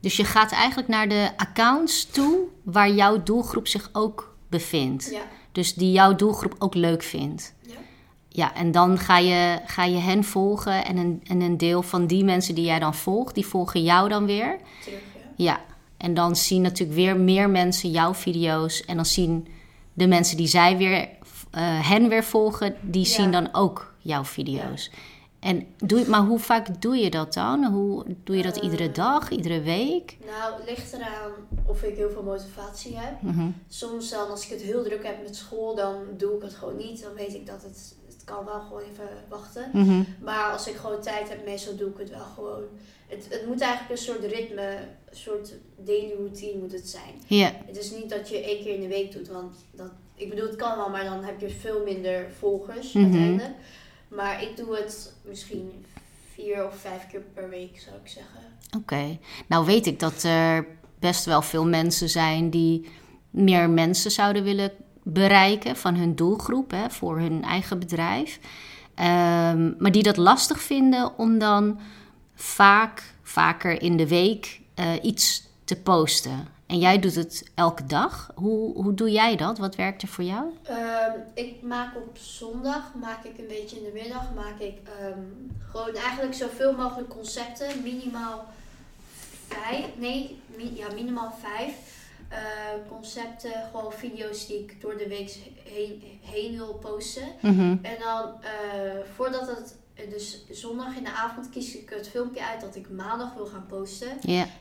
Dus 0.00 0.16
je 0.16 0.24
gaat 0.24 0.52
eigenlijk 0.52 0.88
naar 0.88 1.08
de 1.08 1.30
accounts 1.36 2.04
toe 2.04 2.38
waar 2.62 2.90
jouw 2.90 3.22
doelgroep 3.22 3.66
zich 3.68 3.88
ook 3.92 4.36
bevindt. 4.48 5.10
ja, 5.10 5.22
Dus 5.52 5.74
die 5.74 5.92
jouw 5.92 6.14
doelgroep 6.14 6.54
ook 6.58 6.74
leuk 6.74 7.02
vindt. 7.02 7.54
ja. 7.60 7.74
Ja, 8.30 8.54
en 8.54 8.72
dan 8.72 8.98
ga 8.98 9.18
je, 9.18 9.58
ga 9.66 9.84
je 9.84 9.96
hen 9.96 10.24
volgen 10.24 10.84
en 10.84 10.96
een, 10.96 11.20
en 11.26 11.40
een 11.40 11.56
deel 11.56 11.82
van 11.82 12.06
die 12.06 12.24
mensen 12.24 12.54
die 12.54 12.64
jij 12.64 12.78
dan 12.78 12.94
volgt, 12.94 13.34
die 13.34 13.46
volgen 13.46 13.82
jou 13.82 14.08
dan 14.08 14.26
weer. 14.26 14.58
terug, 14.84 15.00
ja. 15.36 15.44
Ja, 15.44 15.60
en 15.98 16.14
dan 16.14 16.36
zien 16.36 16.62
natuurlijk 16.62 16.98
weer 16.98 17.16
meer 17.16 17.50
mensen 17.50 17.90
jouw 17.90 18.14
video's. 18.14 18.84
En 18.84 18.96
dan 18.96 19.06
zien 19.06 19.48
de 19.92 20.06
mensen 20.06 20.36
die 20.36 20.46
zij 20.46 20.76
weer, 20.76 21.08
eh, 21.50 21.88
hen 21.90 22.08
weer 22.08 22.24
volgen, 22.24 22.74
die 22.80 23.04
Ja. 23.06 23.12
zien 23.12 23.32
dan 23.32 23.48
ook 23.54 23.94
jouw 23.98 24.24
video's. 24.24 24.90
En 25.40 25.66
doe, 25.76 26.04
maar 26.08 26.20
hoe 26.20 26.38
vaak 26.38 26.80
doe 26.82 26.96
je 26.96 27.10
dat 27.10 27.34
dan? 27.34 27.64
Hoe, 27.64 28.04
doe 28.24 28.36
je 28.36 28.42
dat 28.42 28.56
Eh. 28.56 28.62
iedere 28.62 28.90
dag, 28.90 29.30
iedere 29.30 29.60
week? 29.60 30.16
Nou, 30.26 30.54
het 30.54 30.64
ligt 30.68 30.92
eraan 30.92 31.30
of 31.66 31.82
ik 31.82 31.96
heel 31.96 32.10
veel 32.10 32.22
motivatie 32.22 32.96
heb. 32.96 33.22
Mhm. 33.22 33.46
Soms 33.68 34.10
dan, 34.10 34.28
als 34.30 34.44
ik 34.44 34.50
het 34.50 34.60
heel 34.62 34.82
druk 34.82 35.06
heb 35.06 35.22
met 35.22 35.36
school, 35.36 35.74
dan 35.74 35.94
doe 36.16 36.36
ik 36.36 36.42
het 36.42 36.54
gewoon 36.54 36.76
niet. 36.76 37.02
Dan 37.02 37.14
weet 37.14 37.34
ik 37.34 37.46
dat 37.46 37.62
het 37.62 37.96
kan 38.28 38.44
wel 38.44 38.60
gewoon 38.60 38.82
even 38.82 39.08
wachten. 39.28 39.70
Mhm. 39.72 40.02
Maar 40.22 40.52
als 40.52 40.68
ik 40.68 40.74
gewoon 40.76 41.00
tijd 41.00 41.28
heb, 41.28 41.44
meestal 41.44 41.76
doe 41.76 41.88
ik 41.90 41.98
het 41.98 42.10
wel 42.10 42.26
gewoon. 42.34 42.62
Het, 43.06 43.26
het 43.28 43.46
moet 43.46 43.60
eigenlijk 43.60 43.90
een 44.00 44.04
soort 44.06 44.24
ritme, 44.24 44.76
een 45.10 45.16
soort 45.16 45.52
daily 45.76 46.12
routine 46.18 46.58
moet 46.58 46.72
het 46.72 46.88
zijn. 46.88 47.14
Ja, 47.26 47.52
Het 47.66 47.76
is 47.78 47.90
niet 47.90 48.10
dat 48.10 48.28
je 48.28 48.40
één 48.42 48.62
keer 48.64 48.74
in 48.74 48.80
de 48.80 48.88
week 48.88 49.12
doet, 49.12 49.28
want 49.28 49.54
dat, 49.70 49.90
ik 50.14 50.28
bedoel, 50.28 50.46
het 50.46 50.56
kan 50.56 50.76
wel, 50.76 50.88
maar 50.90 51.04
dan 51.04 51.24
heb 51.24 51.40
je 51.40 51.50
veel 51.50 51.82
minder 51.84 52.26
volgers 52.38 52.92
Mhm. 52.92 53.04
uiteindelijk. 53.04 53.54
Maar 54.08 54.42
ik 54.42 54.56
doe 54.56 54.76
het 54.76 55.12
misschien 55.22 55.84
vier 56.34 56.66
of 56.66 56.76
vijf 56.76 57.06
keer 57.10 57.20
per 57.34 57.48
week, 57.48 57.80
zou 57.80 57.96
ik 58.04 58.08
zeggen. 58.10 58.40
oké. 58.76 59.18
Nou 59.46 59.66
weet 59.66 59.86
ik 59.86 60.00
dat 60.00 60.22
er 60.22 60.66
best 60.98 61.24
wel 61.24 61.42
veel 61.42 61.66
mensen 61.66 62.08
zijn 62.08 62.50
die 62.50 62.88
meer 63.30 63.70
mensen 63.70 64.10
zouden 64.10 64.42
willen 64.42 64.70
bereiken 65.12 65.76
van 65.76 65.94
hun 65.94 66.14
doelgroep, 66.14 66.70
hè, 66.70 66.90
voor 66.90 67.18
hun 67.18 67.44
eigen 67.44 67.78
bedrijf. 67.78 68.38
Ehm, 68.94 69.72
maar 69.78 69.92
die 69.92 70.02
dat 70.02 70.16
lastig 70.16 70.60
vinden 70.60 71.18
om 71.18 71.38
dan 71.38 71.80
vaak, 72.34 73.14
vaker 73.22 73.82
in 73.82 73.96
de 73.96 74.08
week 74.08 74.60
eh, 74.74 74.86
iets 75.02 75.46
te 75.64 75.76
posten. 75.76 76.48
En 76.66 76.78
jij 76.78 76.98
doet 76.98 77.14
het 77.14 77.50
elke 77.54 77.86
dag. 77.86 78.30
Hoe, 78.34 78.74
hoe 78.74 78.94
doe 78.94 79.10
jij 79.10 79.36
dat? 79.36 79.58
Wat 79.58 79.76
werkt 79.76 80.02
er 80.02 80.08
voor 80.08 80.24
jou? 80.24 80.44
Ehm, 80.62 81.12
ik 81.34 81.62
maak 81.62 81.96
op 81.96 82.16
zondag, 82.16 82.94
maak 83.00 83.24
ik 83.24 83.38
een 83.38 83.48
beetje 83.48 83.76
in 83.76 83.84
de 83.84 84.00
middag, 84.02 84.34
maak 84.34 84.58
ik 84.58 84.78
ehm, 84.98 85.20
gewoon 85.70 85.94
eigenlijk 85.94 86.34
zoveel 86.34 86.72
mogelijk 86.72 87.08
concepten. 87.08 87.82
Minimaal 87.82 88.46
vijf, 89.46 89.86
nee, 89.96 90.40
ja, 90.74 90.86
minimaal 90.94 91.34
vijf 91.42 91.97
eh, 92.28 92.38
concepten. 92.88 93.52
Gewoon 93.70 93.92
video's 93.92 94.46
die 94.46 94.58
ik 94.58 94.80
door 94.80 94.96
de 94.96 95.08
week 95.08 95.36
heen, 95.64 96.02
heen 96.22 96.56
wil 96.56 96.74
posten. 96.74 97.28
Mhm. 97.40 97.76
En 97.82 97.96
dan, 97.98 98.42
eh, 98.42 98.50
voordat 99.14 99.46
het, 99.46 99.76
dus 100.10 100.44
zondag 100.50 100.96
in 100.96 101.04
de 101.04 101.10
avond 101.10 101.50
kies 101.50 101.76
ik 101.76 101.90
het 101.90 102.08
filmpje 102.08 102.44
uit 102.44 102.60
dat 102.60 102.76
ik 102.76 102.90
maandag 102.90 103.34
wil 103.34 103.46
gaan 103.46 103.66
posten. 103.66 104.08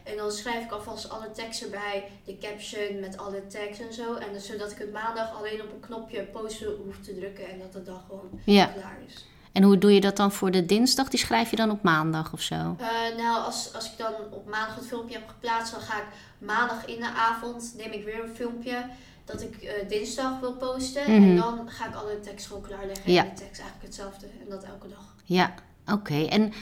En 0.04 0.18
dan 0.18 0.32
schrijf 0.32 0.64
ik 0.64 0.72
alvast 0.72 1.10
alle 1.10 1.32
tekst 1.32 1.62
erbij, 1.62 2.10
de 2.26 2.38
caption 2.38 3.00
met 3.00 3.18
alle 3.18 3.48
tekst 3.48 3.82
en 3.82 3.94
zo. 3.94 4.14
En 4.14 4.34
dus 4.34 4.46
zodat 4.46 4.72
ik 4.72 4.78
het 4.78 4.92
maandag 4.92 5.38
alleen 5.38 5.62
op 5.62 5.72
een 5.72 5.80
knopje 5.80 6.24
posten 6.24 6.76
hoef 6.76 7.00
te 7.02 7.16
drukken 7.16 7.50
en 7.50 7.60
dat 7.60 7.74
het 7.74 7.86
dan 7.86 8.02
gewoon 8.08 8.40
klaar 8.46 9.00
is. 9.08 9.26
En 9.58 9.64
hoe 9.64 9.78
doe 9.78 9.94
je 9.94 10.02
dat 10.02 10.18
dan 10.18 10.32
voor 10.32 10.52
de 10.52 10.66
dinsdag? 10.66 11.10
Die 11.10 11.20
schrijf 11.20 11.50
je 11.50 11.56
dan 11.56 11.72
op 11.72 11.84
maandag 11.84 12.34
of 12.34 12.42
zo? 12.42 12.56
Eh, 12.56 13.18
nou, 13.18 13.44
als, 13.46 13.74
als 13.74 13.86
ik 13.86 13.98
dan 13.98 14.14
op 14.32 14.48
maandag 14.50 14.76
het 14.76 14.88
filmpje 14.88 15.18
heb 15.18 15.28
geplaatst, 15.28 15.72
dan 15.74 15.82
ga 15.82 15.98
ik 15.98 16.06
maandag 16.38 16.86
in 16.86 17.00
de 17.00 17.10
avond, 17.10 17.74
neem 17.78 17.92
ik 17.92 18.04
weer 18.06 18.24
een 18.24 18.36
filmpje 18.36 18.86
dat 19.26 19.42
ik 19.42 19.56
eh, 19.56 19.90
dinsdag 19.90 20.40
wil 20.40 20.54
posten. 20.54 21.02
Mhm. 21.02 21.12
En 21.12 21.36
dan 21.36 21.70
ga 21.70 21.88
ik 21.88 21.96
alle 21.96 22.20
tekst 22.20 22.48
gewoon 22.48 22.62
klaarleggen 22.62 23.12
Ja. 23.12 23.24
en 23.24 23.30
de 23.30 23.36
tekst 23.36 23.62
eigenlijk 23.62 23.82
hetzelfde. 23.86 24.26
En 24.26 24.50
dat 24.50 24.64
elke 24.64 24.88
dag. 24.88 25.16
Ja, 25.24 25.54
oké. 25.92 26.26
En 26.26 26.54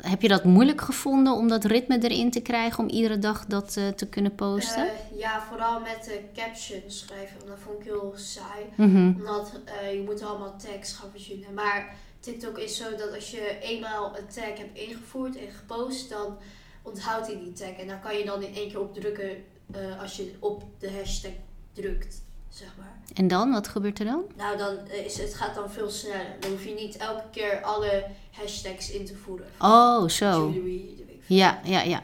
heb 0.00 0.22
je 0.22 0.28
dat 0.28 0.44
moeilijk 0.44 0.80
gevonden 0.80 1.32
om 1.32 1.48
dat 1.48 1.64
ritme 1.64 1.98
erin 2.02 2.30
te 2.30 2.40
krijgen 2.40 2.78
om 2.78 2.88
iedere 2.88 3.18
dag 3.18 3.46
dat 3.46 3.76
eh, 3.76 3.88
te 3.88 4.08
kunnen 4.08 4.34
posten? 4.34 4.88
Ja, 5.16 5.42
vooral 5.48 5.80
met 5.80 6.04
de 6.04 6.20
captions 6.34 6.98
schrijven, 6.98 7.36
want 7.36 7.48
dat 7.48 7.58
vond 7.64 7.78
ik 7.78 7.84
heel 7.84 8.12
saai. 8.16 8.64
Mhm. 8.76 9.12
Omdat 9.18 9.52
je 9.92 10.02
moet 10.06 10.22
allemaal 10.22 10.56
tags 10.56 10.92
gaan 10.92 11.10
verzinnen. 11.10 11.54
Maar 11.54 11.96
TikTok 12.20 12.58
is 12.58 12.76
zo 12.76 12.84
dat 12.96 13.14
als 13.14 13.30
je 13.30 13.58
eenmaal 13.60 14.18
een 14.18 14.26
tag 14.26 14.44
hebt 14.58 14.78
ingevoerd 14.78 15.36
en 15.36 15.50
gepost, 15.50 16.10
dan 16.10 16.36
onthoudt 16.82 17.26
hij 17.26 17.38
die 17.38 17.52
tag. 17.52 17.68
En 17.70 17.86
dan 17.86 18.00
kan 18.00 18.16
je 18.18 18.24
dan 18.24 18.42
in 18.42 18.54
één 18.54 18.68
keer 18.68 18.80
op 18.80 18.94
drukken 18.94 19.30
eh, 19.72 20.00
als 20.00 20.16
je 20.16 20.34
op 20.38 20.64
de 20.78 20.90
hashtag 20.90 21.32
drukt, 21.72 22.22
zeg 22.48 22.68
maar. 22.78 22.96
En 23.14 23.28
dan, 23.28 23.52
wat 23.52 23.68
gebeurt 23.68 23.98
er 23.98 24.04
dan? 24.04 24.22
Nou, 24.36 24.56
dan 24.56 24.76
eh, 24.88 25.04
is 25.04 25.18
het 25.18 25.34
gaat 25.34 25.54
dan 25.54 25.70
veel 25.70 25.90
sneller. 25.90 26.36
Dan 26.40 26.50
hoef 26.50 26.64
je 26.64 26.74
niet 26.74 26.96
elke 26.96 27.24
keer 27.30 27.62
alle 27.62 28.04
hashtags 28.30 28.90
in 28.90 29.04
te 29.04 29.14
voeren. 29.16 29.46
Oh, 29.58 30.08
zo. 30.08 30.50
Jewelry. 30.54 30.84
Ja, 31.26 31.60
ja, 31.64 31.82
ja. 31.82 32.02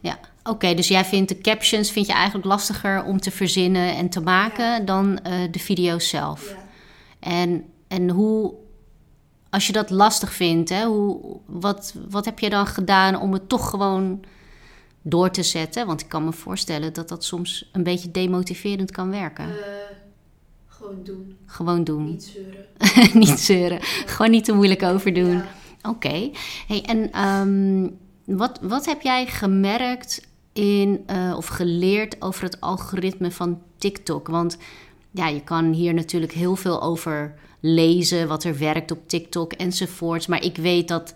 Ja, 0.00 0.18
oké. 0.44 0.74
dus 0.74 0.88
jij 0.88 1.04
vindt 1.04 1.28
de 1.28 1.38
captions 1.38 1.90
vind 1.90 2.06
je 2.06 2.12
eigenlijk 2.12 2.46
lastiger 2.46 3.04
om 3.04 3.20
te 3.20 3.30
verzinnen 3.30 3.96
en 3.96 4.08
te 4.10 4.20
maken 4.20 4.64
Ja. 4.64 4.80
dan 4.80 5.18
eh, 5.22 5.38
de 5.50 5.58
video's 5.58 6.08
zelf. 6.08 6.48
Ja. 6.50 6.64
En, 7.20 7.64
en 7.88 8.10
hoe, 8.10 8.54
als 9.50 9.66
je 9.66 9.72
dat 9.72 9.90
lastig 9.90 10.32
vindt, 10.32 10.68
hè, 10.68 10.84
hoe, 10.84 11.36
wat, 11.46 11.94
wat 12.08 12.24
heb 12.24 12.38
je 12.38 12.50
dan 12.50 12.66
gedaan 12.66 13.20
om 13.20 13.32
het 13.32 13.48
toch 13.48 13.70
gewoon 13.70 14.24
door 15.02 15.30
te 15.30 15.42
zetten? 15.42 15.86
Want 15.86 16.00
ik 16.00 16.08
kan 16.08 16.24
me 16.24 16.32
voorstellen 16.32 16.92
dat 16.92 17.08
dat 17.08 17.24
soms 17.24 17.68
een 17.72 17.82
beetje 17.82 18.10
demotiverend 18.10 18.90
kan 18.90 19.10
werken. 19.10 19.44
Eh, 19.44 19.54
Gewoon 20.66 21.00
doen. 21.04 21.36
Gewoon 21.46 21.84
doen. 21.84 22.04
Niet 22.04 22.32
zeuren. 22.34 22.66
niet 23.28 23.38
zeuren. 23.40 23.78
Gewoon 23.82 24.30
niet 24.30 24.44
te 24.44 24.52
moeilijk 24.52 24.82
over 24.82 25.12
doen. 25.12 25.30
Ja. 25.30 25.48
Oké. 25.82 26.30
Hey, 26.66 26.82
en 26.82 27.12
ehm, 27.12 27.88
wat, 28.24 28.58
wat 28.62 28.86
heb 28.86 29.00
jij 29.00 29.26
gemerkt 29.26 30.28
in, 30.52 31.02
eh, 31.06 31.34
of 31.36 31.46
geleerd 31.46 32.22
over 32.22 32.42
het 32.42 32.60
algoritme 32.60 33.30
van 33.30 33.62
TikTok? 33.78 34.28
Want 34.28 34.56
ja, 35.10 35.28
je 35.28 35.40
kan 35.40 35.72
hier 35.72 35.94
natuurlijk 35.94 36.32
heel 36.32 36.56
veel 36.56 36.82
over 36.82 37.34
lezen, 37.60 38.28
wat 38.28 38.44
er 38.44 38.58
werkt 38.58 38.90
op 38.90 39.08
TikTok 39.08 39.52
enzovoorts. 39.52 40.26
Maar 40.26 40.44
ik 40.44 40.56
weet 40.56 40.88
dat 40.88 41.14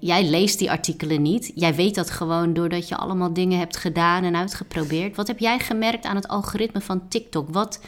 jij 0.00 0.24
leest 0.24 0.58
die 0.58 0.70
artikelen 0.70 1.22
niet. 1.22 1.52
Jij 1.54 1.74
weet 1.74 1.94
dat 1.94 2.10
gewoon 2.10 2.52
doordat 2.52 2.88
je 2.88 2.96
allemaal 2.96 3.32
dingen 3.32 3.58
hebt 3.58 3.76
gedaan 3.76 4.24
en 4.24 4.36
uitgeprobeerd. 4.36 5.16
Wat 5.16 5.26
heb 5.26 5.38
jij 5.38 5.58
gemerkt 5.58 6.04
aan 6.04 6.16
het 6.16 6.28
algoritme 6.28 6.80
van 6.80 7.08
TikTok? 7.08 7.48
Wat, 7.50 7.80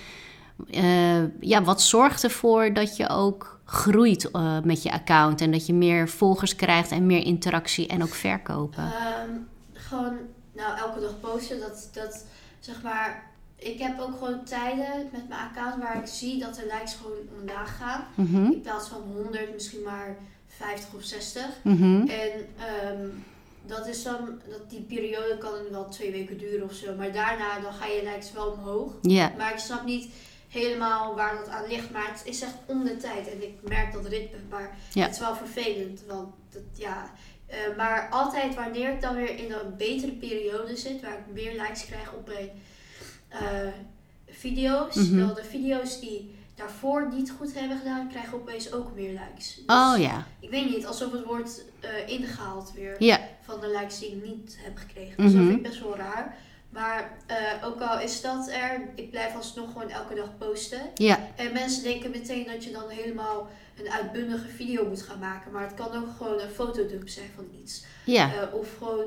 eh, 0.71 1.41
ja, 1.41 1.63
wat 1.63 1.83
zorgt 1.83 2.25
ervoor 2.25 2.73
dat 2.73 2.97
je 2.97 3.09
ook 3.09 3.61
groeit 3.65 4.31
eh, 4.31 4.61
met 4.61 4.83
je 4.83 4.93
account 4.93 5.41
en 5.41 5.51
dat 5.51 5.67
je 5.67 5.75
meer 5.75 6.09
volgers 6.09 6.57
krijgt 6.57 6.91
en 6.91 7.07
meer 7.07 7.25
interactie 7.25 7.87
en 7.87 8.03
ook 8.03 8.15
verkopen? 8.15 8.85
Ehm, 8.85 9.31
gewoon, 9.73 10.17
nou, 10.53 10.79
elke 10.79 11.01
dag 11.01 11.21
posten. 11.21 11.61
Dat, 11.61 11.91
dat, 11.93 12.27
zeg 12.59 12.83
maar, 12.83 13.30
ik 13.61 13.79
heb 13.79 14.01
ook 14.01 14.19
gewoon 14.19 14.45
tijden 14.45 15.09
met 15.13 15.29
mijn 15.29 15.41
account 15.41 15.83
waar 15.83 15.97
ik 15.99 16.07
zie 16.07 16.39
dat 16.41 16.55
de 16.55 16.63
likes 16.73 16.95
gewoon 16.95 17.19
omlaag 17.41 17.77
gaan. 17.77 18.07
Mhm, 18.15 18.45
In 18.53 18.61
plaats 18.61 18.89
van 18.89 19.01
100, 19.15 19.53
misschien 19.53 19.83
maar 19.83 20.17
50 20.47 20.95
of 20.95 21.03
60. 21.03 21.47
mhm. 21.63 22.09
En 22.09 22.31
ehm, 22.59 23.09
dat 23.67 23.87
is 23.87 24.03
dan, 24.03 24.41
dat 24.49 24.71
die 24.71 24.81
periode 24.81 25.39
kan 25.39 25.53
wel 25.71 25.89
twee 25.89 26.11
weken 26.11 26.39
duren 26.39 26.65
of 26.65 26.73
zo. 26.73 26.95
Maar 26.97 27.13
daarna 27.13 27.61
dan 27.61 27.73
ga 27.73 27.87
je 27.87 28.03
likes 28.03 28.33
wel 28.33 28.47
omhoog. 28.51 28.93
Ja, 29.03 29.33
Maar 29.39 29.53
ik 29.53 29.59
snap 29.59 29.85
niet 29.85 30.11
helemaal 30.49 31.15
waar 31.15 31.37
dat 31.37 31.49
aan 31.49 31.69
ligt. 31.69 31.91
Maar 31.91 32.09
het 32.13 32.23
is 32.25 32.41
echt 32.43 32.55
om 32.67 32.85
de 32.85 32.97
tijd. 32.97 33.31
En 33.31 33.43
ik 33.43 33.55
merk 33.69 33.93
dat 33.93 34.07
ritme. 34.07 34.39
Maar 34.49 34.77
het 34.95 35.13
is 35.13 35.19
wel 35.19 35.35
vervelend. 35.37 36.03
Want 36.07 36.35
dat, 36.51 36.63
ja. 36.75 37.11
eh, 37.47 37.57
maar 37.77 38.09
altijd 38.11 38.55
wanneer 38.55 38.93
ik 38.93 39.01
dan 39.01 39.15
weer 39.17 39.39
in 39.39 39.53
een 39.53 39.77
betere 39.77 40.13
periode 40.13 40.77
zit. 40.77 41.01
Waar 41.01 41.19
ik 41.19 41.35
meer 41.43 41.53
likes 41.53 41.87
krijg 41.87 42.13
op 42.13 42.27
mijn 42.27 42.51
eh, 43.31 43.41
video's. 44.29 44.95
Dan 44.95 45.35
de 45.35 45.45
video's 45.49 46.01
die 46.01 46.35
daarvoor 46.55 47.09
niet 47.15 47.33
goed 47.39 47.55
hebben 47.55 47.79
gedaan. 47.79 48.09
Krijgen 48.09 48.35
opeens 48.35 48.73
ook 48.73 48.95
meer 48.95 49.11
likes. 49.11 49.55
Dus 49.55 49.65
oh 49.67 49.95
ja, 49.99 50.27
Ik 50.41 50.51
weet 50.51 50.71
niet. 50.71 50.87
Alsof 50.87 51.13
het 51.13 51.25
wordt 51.25 51.65
eh, 51.81 52.09
ingehaald 52.09 52.73
weer 52.75 52.97
van 53.41 53.61
de 53.61 53.69
likes 53.81 53.99
die 53.99 54.09
ik 54.17 54.25
niet 54.25 54.59
heb 54.61 54.77
gekregen. 54.77 55.17
Dus 55.17 55.33
dat 55.33 55.41
Mhm. 55.41 55.47
vind 55.51 55.57
ik 55.57 55.69
best 55.71 55.81
wel 55.83 55.97
raar. 55.97 56.37
Maar 56.71 57.19
eh, 57.27 57.37
ook 57.65 57.81
al 57.81 58.01
is 58.01 58.21
dat 58.21 58.49
er, 58.49 58.89
ik 58.95 59.11
blijf 59.11 59.35
alsnog 59.37 59.73
gewoon 59.73 59.89
elke 59.91 60.15
dag 60.15 60.39
posten. 60.39 60.81
ja, 60.95 61.19
En 61.37 61.53
mensen 61.53 61.83
denken 61.83 62.11
meteen 62.11 62.47
dat 62.47 62.65
je 62.65 62.71
dan 62.73 62.89
helemaal 62.89 63.49
een 63.79 63.91
uitbundige 63.91 64.49
video 64.49 64.87
moet 64.89 65.03
gaan 65.03 65.19
maken. 65.19 65.53
Maar 65.53 65.63
het 65.63 65.75
kan 65.75 65.95
ook 65.95 66.09
gewoon 66.17 66.41
een 66.41 66.51
fotodump 66.51 67.09
zijn 67.09 67.31
van 67.35 67.45
iets. 67.63 67.85
ja, 68.05 68.49
of 68.53 68.69
gewoon 68.79 69.07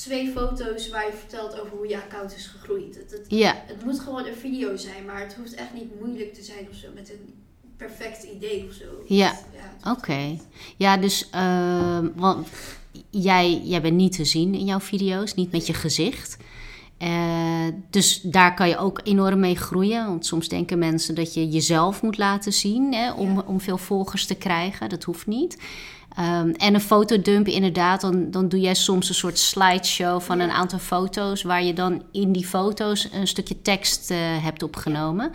twee 0.00 0.30
foto's 0.30 0.88
waar 0.88 1.06
je 1.06 1.12
vertelt 1.12 1.60
over 1.60 1.76
hoe 1.76 1.88
je 1.88 1.96
account 1.96 2.36
is 2.36 2.46
gegroeid. 2.46 2.94
Het, 2.96 3.10
het, 3.10 3.24
ja. 3.28 3.62
het 3.66 3.84
moet 3.84 4.00
gewoon 4.00 4.26
een 4.26 4.34
video 4.34 4.76
zijn, 4.76 5.04
maar 5.04 5.20
het 5.20 5.34
hoeft 5.34 5.54
echt 5.54 5.74
niet 5.74 6.00
moeilijk 6.00 6.34
te 6.34 6.42
zijn 6.42 6.68
of 6.70 6.76
zo. 6.76 6.88
Met 6.94 7.10
een 7.10 7.34
perfect 7.76 8.22
idee 8.22 8.66
of 8.68 8.74
zo. 8.74 8.84
Ja. 9.06 9.28
Hoeft 9.28 9.98
Oké. 9.98 10.38
Ja, 10.76 10.96
dus 10.96 11.30
ehm, 11.30 12.08
want 12.14 12.48
jij, 13.10 13.60
jij 13.64 13.80
bent 13.80 13.96
niet 13.96 14.16
te 14.16 14.24
zien 14.24 14.54
in 14.54 14.64
jouw 14.64 14.80
video's, 14.80 15.34
niet 15.34 15.52
met 15.52 15.66
je 15.66 15.74
gezicht. 15.74 16.36
Eh, 16.98 17.66
dus 17.90 18.20
daar 18.20 18.54
kan 18.54 18.68
je 18.68 18.78
ook 18.78 19.00
enorm 19.04 19.40
mee 19.40 19.56
groeien. 19.56 20.06
Want 20.06 20.26
soms 20.26 20.48
denken 20.48 20.78
mensen 20.78 21.14
dat 21.14 21.34
je 21.34 21.48
jezelf 21.48 22.02
moet 22.02 22.18
laten 22.18 22.52
zien 22.52 22.94
hè, 22.94 23.12
om, 23.12 23.34
Ja. 23.34 23.44
om 23.46 23.60
veel 23.60 23.78
volgers 23.78 24.26
te 24.26 24.34
krijgen. 24.34 24.88
Dat 24.88 25.04
hoeft 25.04 25.26
niet. 25.26 25.56
Ehm, 26.16 26.50
en 26.50 26.74
een 26.74 26.80
fotodump, 26.80 27.46
inderdaad, 27.46 28.00
dan, 28.00 28.30
dan 28.30 28.48
doe 28.48 28.60
jij 28.60 28.74
soms 28.74 29.08
een 29.08 29.14
soort 29.14 29.38
slideshow 29.38 30.20
van 30.20 30.40
een 30.40 30.50
aantal 30.50 30.78
foto's, 30.78 31.42
waar 31.42 31.62
je 31.62 31.72
dan 31.72 32.02
in 32.12 32.32
die 32.32 32.46
foto's 32.46 33.08
een 33.12 33.26
stukje 33.26 33.62
tekst 33.62 34.10
eh, 34.10 34.18
hebt 34.44 34.62
opgenomen. 34.62 35.32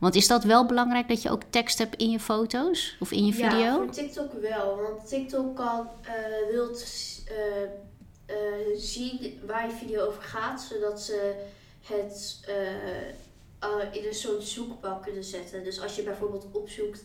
Want 0.00 0.14
is 0.14 0.26
dat 0.26 0.44
wel 0.44 0.66
belangrijk 0.66 1.08
dat 1.08 1.22
je 1.22 1.30
ook 1.30 1.42
tekst 1.50 1.78
hebt 1.78 1.96
in 1.96 2.10
je 2.10 2.20
foto's 2.20 2.96
of 3.00 3.12
in 3.12 3.26
je 3.26 3.32
video? 3.32 3.58
Ja, 3.58 3.74
voor 3.74 3.90
TikTok 3.90 4.32
wel. 4.40 4.80
Want 4.80 5.08
TikTok 5.08 5.56
kan, 5.56 5.88
eh 6.02 6.50
wilt 6.50 6.84
eh, 7.26 8.36
zien 8.76 9.40
waar 9.46 9.66
je 9.66 9.74
video 9.74 10.06
over 10.06 10.22
gaat, 10.22 10.66
zodat 10.70 11.00
ze 11.00 11.34
het 11.82 12.40
in 13.92 14.06
een 14.06 14.14
soort 14.14 14.42
zoekbalk 14.42 15.02
kunnen 15.02 15.24
zetten. 15.24 15.64
Dus 15.64 15.80
als 15.80 15.96
je 15.96 16.02
bijvoorbeeld 16.02 16.46
opzoekt 16.52 17.04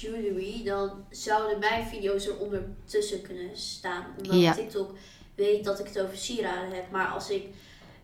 jewelry, 0.00 0.62
dan 0.64 1.04
zouden 1.10 1.58
mijn 1.58 1.86
video's 1.86 2.26
er 2.26 2.38
ondertussen 2.38 3.22
kunnen 3.22 3.56
staan. 3.56 4.04
Omdat 4.18 4.36
Ja. 4.40 4.52
TikTok 4.54 4.90
weet 5.34 5.64
dat 5.64 5.78
ik 5.78 5.86
het 5.86 6.00
over 6.00 6.16
sieraden 6.16 6.72
heb. 6.74 6.90
Maar 6.90 7.06
als 7.06 7.30
ik 7.30 7.46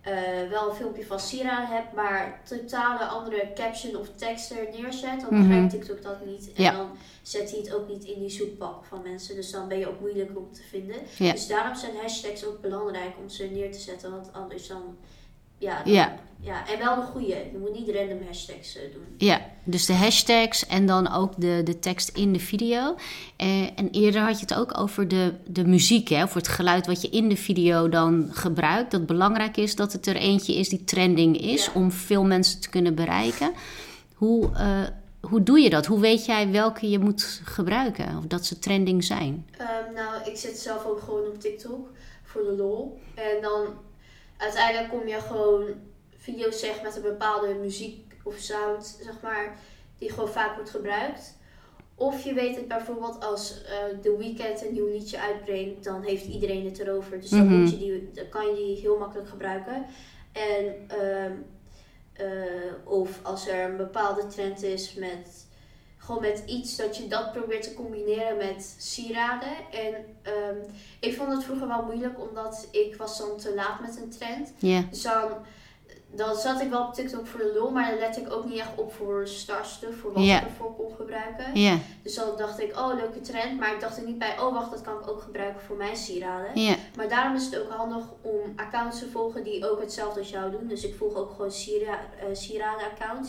eh, 0.01 0.49
wel 0.51 0.69
een 0.71 0.77
filmpje 0.77 1.07
van 1.07 1.21
sieraden 1.21 1.77
heb, 1.77 1.93
maar 1.93 2.41
totale 2.49 3.05
andere 3.05 3.51
caption 3.55 3.97
of 3.97 4.09
tekst 4.15 4.51
er 4.51 4.69
neerzet, 4.81 5.21
dan 5.21 5.29
Mhm. 5.35 5.43
begrijpt 5.49 5.71
TikTok 5.71 6.03
dat 6.03 6.25
niet. 6.27 6.53
En 6.55 6.63
Ja. 6.63 6.73
dan 6.77 6.91
zet 7.23 7.51
hij 7.51 7.59
het 7.61 7.75
ook 7.75 7.89
niet 7.89 8.05
in 8.05 8.19
die 8.21 8.31
zoekbalk 8.31 8.85
van 8.85 9.03
mensen. 9.03 9.35
Dus 9.35 9.51
dan 9.51 9.69
ben 9.69 9.79
je 9.79 9.89
ook 9.89 10.01
moeilijk 10.01 10.31
om 10.39 10.53
te 10.53 10.63
vinden. 10.63 10.97
Ja. 11.19 11.33
Dus 11.33 11.47
daarom 11.47 11.75
zijn 11.75 11.97
hashtags 11.97 12.45
ook 12.45 12.61
belangrijk 12.61 13.15
om 13.23 13.29
ze 13.29 13.45
neer 13.45 13.73
te 13.73 13.79
zetten. 13.79 14.11
Want 14.11 14.33
anders 14.33 14.67
dan. 14.67 14.97
Ja, 15.61 15.83
dan- 15.85 15.93
Ja. 15.93 16.17
ja. 16.41 16.69
En 16.69 16.79
wel 16.79 16.95
de 16.95 17.03
goede. 17.03 17.27
Je 17.27 17.59
moet 17.61 17.73
niet 17.79 17.89
random 17.97 18.19
hashtags 18.27 18.77
eh, 18.77 18.83
doen. 18.93 19.03
Ja, 19.19 19.41
dus 19.65 19.87
de 19.87 19.93
hashtags 19.93 20.67
en 20.67 20.87
dan 20.87 21.13
ook 21.13 21.33
de, 21.37 21.61
de 21.65 21.79
tekst 21.79 22.09
in 22.17 22.33
de 22.33 22.39
video. 22.39 22.95
Eh, 23.37 23.63
en 23.63 23.91
eerder 23.91 24.21
had 24.21 24.35
je 24.41 24.41
het 24.41 24.55
ook 24.55 24.79
over 24.79 25.09
de, 25.09 25.33
de 25.47 25.65
muziek, 25.67 26.09
hè, 26.09 26.23
of 26.23 26.35
het 26.35 26.49
geluid 26.49 26.87
wat 26.87 27.01
je 27.03 27.09
in 27.09 27.29
de 27.29 27.37
video 27.37 27.89
dan 27.89 28.29
gebruikt. 28.31 28.91
Dat 28.91 29.07
belangrijk 29.07 29.57
is 29.57 29.77
dat 29.77 29.93
het 29.93 30.07
er 30.07 30.17
eentje 30.17 30.55
is 30.55 30.69
die 30.69 30.85
trending 30.85 31.41
is 31.41 31.65
Ja. 31.65 31.71
om 31.75 31.93
veel 31.93 32.25
mensen 32.25 32.61
te 32.61 32.69
kunnen 32.71 32.95
bereiken. 32.95 33.53
Hoe, 34.15 34.51
eh, 34.57 34.83
hoe 35.21 35.43
doe 35.43 35.61
je 35.61 35.71
dat? 35.71 35.87
Hoe 35.87 36.01
weet 36.01 36.25
jij 36.27 36.51
welke 36.51 36.91
je 36.91 36.99
moet 36.99 37.41
gebruiken? 37.45 38.17
Of 38.19 38.25
dat 38.25 38.47
ze 38.47 38.59
trending 38.59 39.05
zijn? 39.05 39.47
Ehm, 39.59 39.95
nou, 39.95 40.31
ik 40.31 40.37
zit 40.37 40.59
zelf 40.59 40.85
ook 40.87 41.01
gewoon 41.01 41.27
op 41.27 41.41
TikTok 41.41 41.89
voor 42.23 42.43
de 42.43 42.53
lol. 42.57 43.01
En 43.15 43.43
dan 43.43 43.67
uiteindelijk 44.41 44.89
kom 44.91 45.09
je 45.09 45.21
gewoon 45.21 45.65
video's 46.17 46.61
zeg 46.61 46.83
met 46.83 46.97
een 46.97 47.03
bepaalde 47.03 47.55
muziek 47.55 48.15
of 48.25 48.35
sound, 48.37 48.99
zeg 49.03 49.21
maar, 49.23 49.59
die 49.99 50.11
gewoon 50.11 50.29
vaak 50.29 50.55
wordt 50.55 50.71
gebruikt. 50.71 51.39
Of 51.95 52.23
je 52.25 52.35
weet 52.35 52.57
het 52.57 52.69
bijvoorbeeld 52.69 53.25
als 53.25 53.63
eh 53.65 53.99
The 54.03 54.17
Weeknd 54.17 54.65
een 54.65 54.73
nieuw 54.73 54.87
liedje 54.89 55.21
uitbrengt, 55.21 55.85
dan 55.85 56.03
heeft 56.03 56.27
iedereen 56.27 56.65
het 56.65 56.79
erover. 56.79 57.21
Dus 57.21 57.31
dan, 57.31 57.47
Mhm. 57.47 57.61
moet 57.61 57.71
je 57.71 57.79
die, 57.79 58.11
dan 58.15 58.29
kan 58.29 58.47
je 58.47 58.55
die 58.55 58.77
heel 58.77 58.99
makkelijk 58.99 59.29
gebruiken. 59.29 59.87
En 60.33 60.75
ehm, 60.89 61.33
eh, 62.13 62.73
of 62.85 63.21
als 63.23 63.49
er 63.49 63.65
een 63.71 63.77
bepaalde 63.77 64.27
trend 64.27 64.63
is 64.63 64.95
met 64.95 65.47
gewoon 66.11 66.31
met 66.31 66.43
iets 66.47 66.77
dat 66.77 66.97
je 66.97 67.09
dat 67.09 67.33
probeert 67.33 67.63
te 67.63 67.75
combineren 67.75 68.37
met 68.37 68.75
sieraden. 68.79 69.57
En 69.73 69.95
ehm, 70.23 70.57
ik 71.01 71.17
vond 71.17 71.33
het 71.33 71.45
vroeger 71.45 71.69
wel 71.69 71.83
moeilijk, 71.83 72.21
omdat 72.21 72.69
ik 72.71 72.97
was 72.97 73.19
dan 73.19 73.37
te 73.37 73.55
laat 73.55 73.81
met 73.81 73.97
een 73.97 74.11
trend. 74.11 74.53
Dus 74.91 75.03
dan, 75.03 75.29
dan 76.13 76.37
zat 76.37 76.61
ik 76.61 76.71
wel 76.71 76.87
op 76.87 76.95
TikTok 76.95 77.27
voor 77.27 77.41
de 77.41 77.53
lol, 77.59 77.71
maar 77.71 77.91
dan 77.91 77.99
let 77.99 78.17
ik 78.17 78.33
ook 78.33 78.45
niet 78.45 78.59
echt 78.59 78.71
op 78.77 78.93
voor 78.93 79.27
starstuff, 79.29 80.01
voor 80.01 80.13
wat 80.13 80.25
Ja. 80.25 80.41
ik 80.41 80.47
ervoor 80.47 80.75
kon 80.77 80.95
gebruiken. 80.97 81.45
Dus 82.03 82.15
dan 82.15 82.29
dacht 82.37 82.61
ik, 82.61 82.77
oh 82.79 82.95
leuke 82.95 83.21
trend, 83.21 83.59
maar 83.59 83.75
ik 83.75 83.81
dacht 83.81 83.97
er 83.97 84.05
niet 84.05 84.19
bij, 84.19 84.39
oh 84.41 84.53
wacht, 84.55 84.71
dat 84.71 84.81
kan 84.83 84.99
ik 85.01 85.09
ook 85.09 85.23
gebruiken 85.23 85.63
voor 85.63 85.77
mijn 85.77 85.97
sieraden. 85.97 86.51
Maar 86.97 87.09
daarom 87.09 87.35
is 87.37 87.45
het 87.45 87.59
ook 87.59 87.71
handig 87.71 88.05
om 88.21 88.53
accounts 88.57 88.99
te 88.99 89.11
volgen 89.11 89.45
die 89.45 89.71
ook 89.71 89.81
hetzelfde 89.81 90.21
als 90.21 90.31
jou 90.31 90.51
doen. 90.51 90.67
Dus 90.69 90.85
ik 90.85 90.95
volg 90.95 91.15
ook 91.15 91.31
gewoon 91.31 91.53
siera 91.53 91.99
eh, 92.19 92.27
sieraden-accounts. 92.33 93.29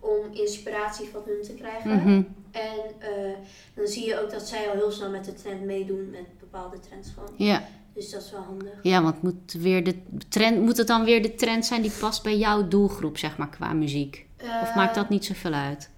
Om 0.00 0.32
inspiratie 0.32 1.08
van 1.08 1.22
hun 1.26 1.42
te 1.42 1.54
krijgen. 1.54 1.90
mhm. 1.96 2.22
En 2.50 2.80
eh, 2.98 3.36
dan 3.74 3.86
zie 3.86 4.06
je 4.06 4.20
ook 4.20 4.30
dat 4.30 4.42
zij 4.48 4.68
al 4.68 4.74
heel 4.74 4.90
snel 4.90 5.10
met 5.10 5.24
de 5.24 5.32
trend 5.34 5.62
meedoen 5.62 6.10
met 6.10 6.38
bepaalde 6.40 6.78
trends 6.80 7.08
gewoon. 7.14 7.30
ja. 7.36 7.68
Dus 7.94 8.10
dat 8.10 8.22
is 8.22 8.30
wel 8.30 8.40
handig. 8.42 8.72
Ja, 8.82 9.02
want 9.02 9.22
moet, 9.22 9.52
weer 9.52 9.84
de 9.84 9.94
trend, 10.28 10.60
moet 10.60 10.76
het 10.76 10.86
dan 10.86 11.04
weer 11.04 11.22
de 11.22 11.34
trend 11.34 11.66
zijn 11.66 11.82
die 11.82 11.90
past 12.00 12.22
bij 12.22 12.38
jouw 12.38 12.68
doelgroep, 12.68 13.18
zeg 13.18 13.36
maar, 13.38 13.48
qua 13.48 13.72
muziek? 13.72 14.26
Of 14.40 14.46
Eh, 14.46 14.76
maakt 14.76 14.94
dat 14.94 15.08
niet 15.08 15.24
zoveel 15.24 15.52
uit? 15.52 15.90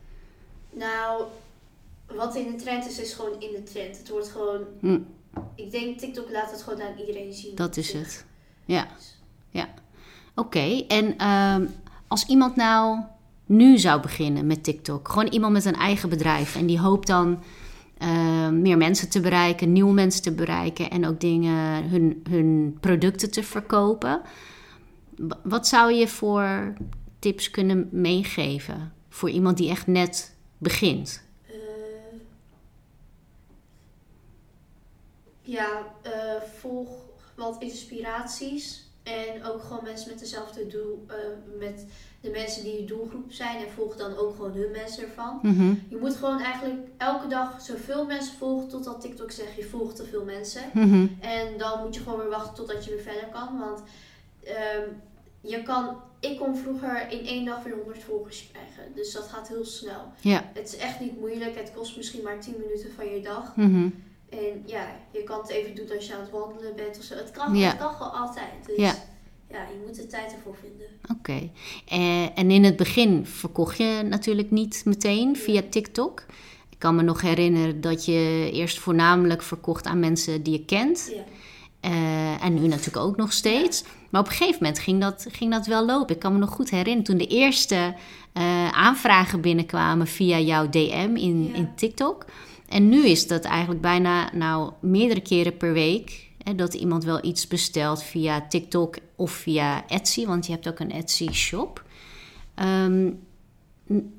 Nou, 0.71 1.23
wat 2.07 2.35
in 2.37 2.51
de 2.51 2.57
trend 2.63 2.87
is, 2.89 2.99
is 2.99 3.13
gewoon 3.13 3.41
in 3.41 3.51
de 3.53 3.63
trend. 3.63 3.99
Het 3.99 4.09
wordt 4.09 4.29
gewoon... 4.29 4.61
Hm. 4.81 4.99
Ik 5.55 5.71
denk 5.71 5.99
TikTok 5.99 6.31
laat 6.31 6.51
het 6.51 6.63
gewoon 6.63 6.83
aan 6.83 6.99
iedereen 6.99 7.33
zien. 7.33 7.55
Dat 7.55 7.77
is 7.77 7.91
Dus- 7.93 8.01
het. 8.01 8.25
Ja, 8.65 8.87
ja. 9.51 9.69
Oké, 10.35 10.85
en 10.89 11.19
ehm, 11.19 11.67
als 12.09 12.27
iemand 12.27 12.57
nou 12.57 12.99
nu 13.53 13.79
zou 13.79 14.01
beginnen 14.03 14.47
met 14.47 14.65
TikTok, 14.65 15.09
gewoon 15.09 15.27
iemand 15.29 15.53
met 15.53 15.65
een 15.65 15.75
eigen 15.75 16.09
bedrijf 16.09 16.57
en 16.57 16.67
die 16.67 16.79
hoopt 16.81 17.07
dan 17.07 17.43
ehm, 17.99 18.61
meer 18.63 18.77
mensen 18.77 19.11
te 19.11 19.21
bereiken, 19.21 19.73
nieuwe 19.73 19.93
mensen 19.93 20.23
te 20.23 20.33
bereiken 20.33 20.91
en 20.91 21.07
ook 21.07 21.21
dingen, 21.21 21.89
hun, 21.89 22.23
hun 22.31 22.77
producten 22.81 23.31
te 23.31 23.43
verkopen. 23.43 24.21
Wa- 25.17 25.41
Wat 25.45 25.67
zou 25.69 25.93
je 25.93 26.09
voor 26.09 26.75
tips 27.19 27.51
kunnen 27.51 27.89
meegeven? 27.91 28.93
voor 29.09 29.31
iemand 29.31 29.57
die 29.57 29.69
echt 29.71 29.87
net 29.87 30.37
begint? 30.59 31.23
Eh, 31.47 31.55
ja, 35.43 35.83
eh, 36.03 36.11
volg 36.59 36.89
wat 37.35 37.63
inspiraties. 37.63 38.91
En 39.03 39.45
ook 39.45 39.63
gewoon 39.63 39.85
mensen 39.85 40.11
met 40.11 40.19
dezelfde 40.19 40.67
doel, 40.67 41.05
eh, 41.09 41.17
met 41.59 41.87
de 42.21 42.31
mensen 42.31 42.63
die 42.63 42.81
je 42.81 42.85
doelgroep 42.87 43.33
zijn. 43.33 43.57
En 43.67 43.71
volg 43.73 43.97
dan 43.97 44.17
ook 44.17 44.35
gewoon 44.37 44.53
hun 44.53 44.71
mensen 44.71 45.03
ervan. 45.03 45.39
Mhm, 45.43 45.75
Je 45.89 45.97
moet 46.01 46.17
gewoon 46.17 46.41
eigenlijk 46.41 46.89
elke 46.97 47.27
dag 47.29 47.61
zoveel 47.61 48.07
mensen 48.07 48.37
volgen 48.37 48.69
totdat 48.69 49.01
TikTok 49.01 49.31
zegt 49.31 49.55
je 49.57 49.65
volgt 49.65 49.97
te 49.97 50.05
veel 50.05 50.25
mensen. 50.25 50.63
mhm. 50.75 51.07
En 51.21 51.59
dan 51.59 51.83
moet 51.85 51.95
je 51.95 52.01
gewoon 52.01 52.19
weer 52.19 52.29
wachten 52.29 52.55
totdat 52.55 52.85
je 52.85 52.91
weer 52.91 53.03
verder 53.03 53.29
kan. 53.33 53.59
Want 53.59 53.83
ehm, 54.45 54.89
je 55.41 55.63
kan, 55.63 55.97
ik 56.21 56.39
kon 56.39 56.57
vroeger 56.57 57.11
in 57.11 57.27
één 57.27 57.45
dag 57.45 57.63
weer 57.63 57.75
100 57.77 58.03
volgers 58.03 58.49
krijgen. 58.53 58.95
Dus 58.95 59.13
dat 59.13 59.29
gaat 59.29 59.49
heel 59.49 59.65
snel. 59.65 60.13
Het 60.55 60.67
is 60.73 60.77
echt 60.77 61.01
niet 61.01 61.19
moeilijk. 61.21 61.57
Het 61.57 61.73
kost 61.75 61.97
misschien 61.97 62.23
maar 62.23 62.41
10 62.41 62.55
minuten 62.59 62.93
van 62.93 63.07
je 63.07 63.21
dag. 63.23 63.57
mhm. 63.57 63.89
En 64.33 64.63
ja, 64.67 64.87
je 65.13 65.23
kan 65.25 65.41
het 65.41 65.49
even 65.51 65.75
doen 65.75 65.91
als 65.97 66.07
je 66.07 66.15
aan 66.15 66.21
het 66.21 66.31
wandelen 66.31 66.77
bent 66.77 66.99
of 66.99 67.05
zo. 67.05 67.15
Het 67.15 67.31
kan, 67.31 67.57
Ja. 67.57 67.69
het 67.69 67.79
kan 67.79 67.93
gewoon 67.95 68.13
altijd. 68.13 68.67
Dus 68.67 68.77
Ja. 68.77 68.95
ja. 69.51 69.59
je 69.63 69.83
moet 69.87 69.97
de 69.97 70.07
tijd 70.07 70.33
ervoor 70.33 70.57
vinden. 70.61 70.87
Oké. 71.19 71.51
Eh, 71.89 72.39
en 72.39 72.51
in 72.51 72.65
het 72.65 72.77
begin 72.77 73.27
verkocht 73.27 73.77
je 73.79 74.03
natuurlijk 74.09 74.51
niet 74.51 74.83
meteen 74.85 75.37
via 75.37 75.63
TikTok. 75.71 76.25
Ik 76.71 76.79
kan 76.79 76.97
me 76.97 77.03
nog 77.03 77.21
herinneren 77.21 77.81
dat 77.81 78.05
je 78.05 78.51
eerst 78.53 78.79
voornamelijk 78.79 79.43
verkocht 79.43 79.87
aan 79.87 80.01
mensen 80.01 80.43
die 80.43 80.53
je 80.53 80.65
kent. 80.65 81.13
Ja. 81.15 81.23
Eh, 81.81 82.45
en 82.45 82.55
nu 82.55 82.67
natuurlijk 82.67 82.97
ook 83.07 83.17
nog 83.17 83.33
steeds. 83.33 83.85
Maar 84.11 84.21
op 84.21 84.27
een 84.27 84.33
gegeven 84.33 84.59
moment 84.63 84.79
ging 84.79 85.01
dat, 85.01 85.27
ging 85.31 85.51
dat 85.53 85.67
wel 85.67 85.85
lopen. 85.87 86.15
Ik 86.15 86.21
kan 86.21 86.33
me 86.33 86.39
nog 86.39 86.51
goed 86.51 86.71
herinneren 86.71 87.05
toen 87.05 87.17
de 87.19 87.27
eerste 87.27 87.95
eh, 88.33 88.69
aanvragen 88.69 89.41
binnenkwamen 89.41 90.07
via 90.07 90.39
jouw 90.39 90.69
DM 90.69 91.13
in, 91.17 91.49
Ja. 91.49 91.55
in 91.55 91.75
TikTok. 91.77 92.25
En 92.73 92.89
nu 92.89 93.07
is 93.07 93.27
dat 93.27 93.45
eigenlijk 93.45 93.81
bijna 93.81 94.31
nou, 94.35 94.73
meerdere 94.81 95.21
keren 95.21 95.57
per 95.57 95.73
week. 95.73 96.31
Hè, 96.43 96.55
dat 96.55 96.75
iemand 96.75 97.05
wel 97.05 97.25
iets 97.25 97.47
bestelt 97.47 98.03
via 98.03 98.47
TikTok 98.49 98.97
of 99.17 99.31
via 99.31 99.89
Etsy. 99.89 100.27
Want 100.27 100.47
je 100.47 100.53
hebt 100.53 100.69
ook 100.69 100.79
een 100.79 100.93
Etsy-shop. 100.93 101.85
Ehm, 102.55 103.11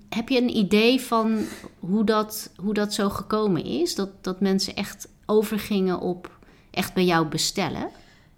heb 0.10 0.30
je 0.30 0.42
een 0.42 0.56
idee 0.56 1.02
van 1.02 1.46
hoe 1.80 2.04
dat, 2.04 2.52
hoe 2.56 2.74
dat 2.74 2.94
zo 2.94 3.10
gekomen 3.10 3.66
is? 3.66 3.96
Dat, 3.96 4.24
dat 4.24 4.40
mensen 4.40 4.76
echt 4.76 5.08
overgingen 5.26 6.00
op 6.00 6.40
echt 6.72 6.94
bij 6.94 7.06
jou 7.06 7.26
bestellen? 7.26 7.90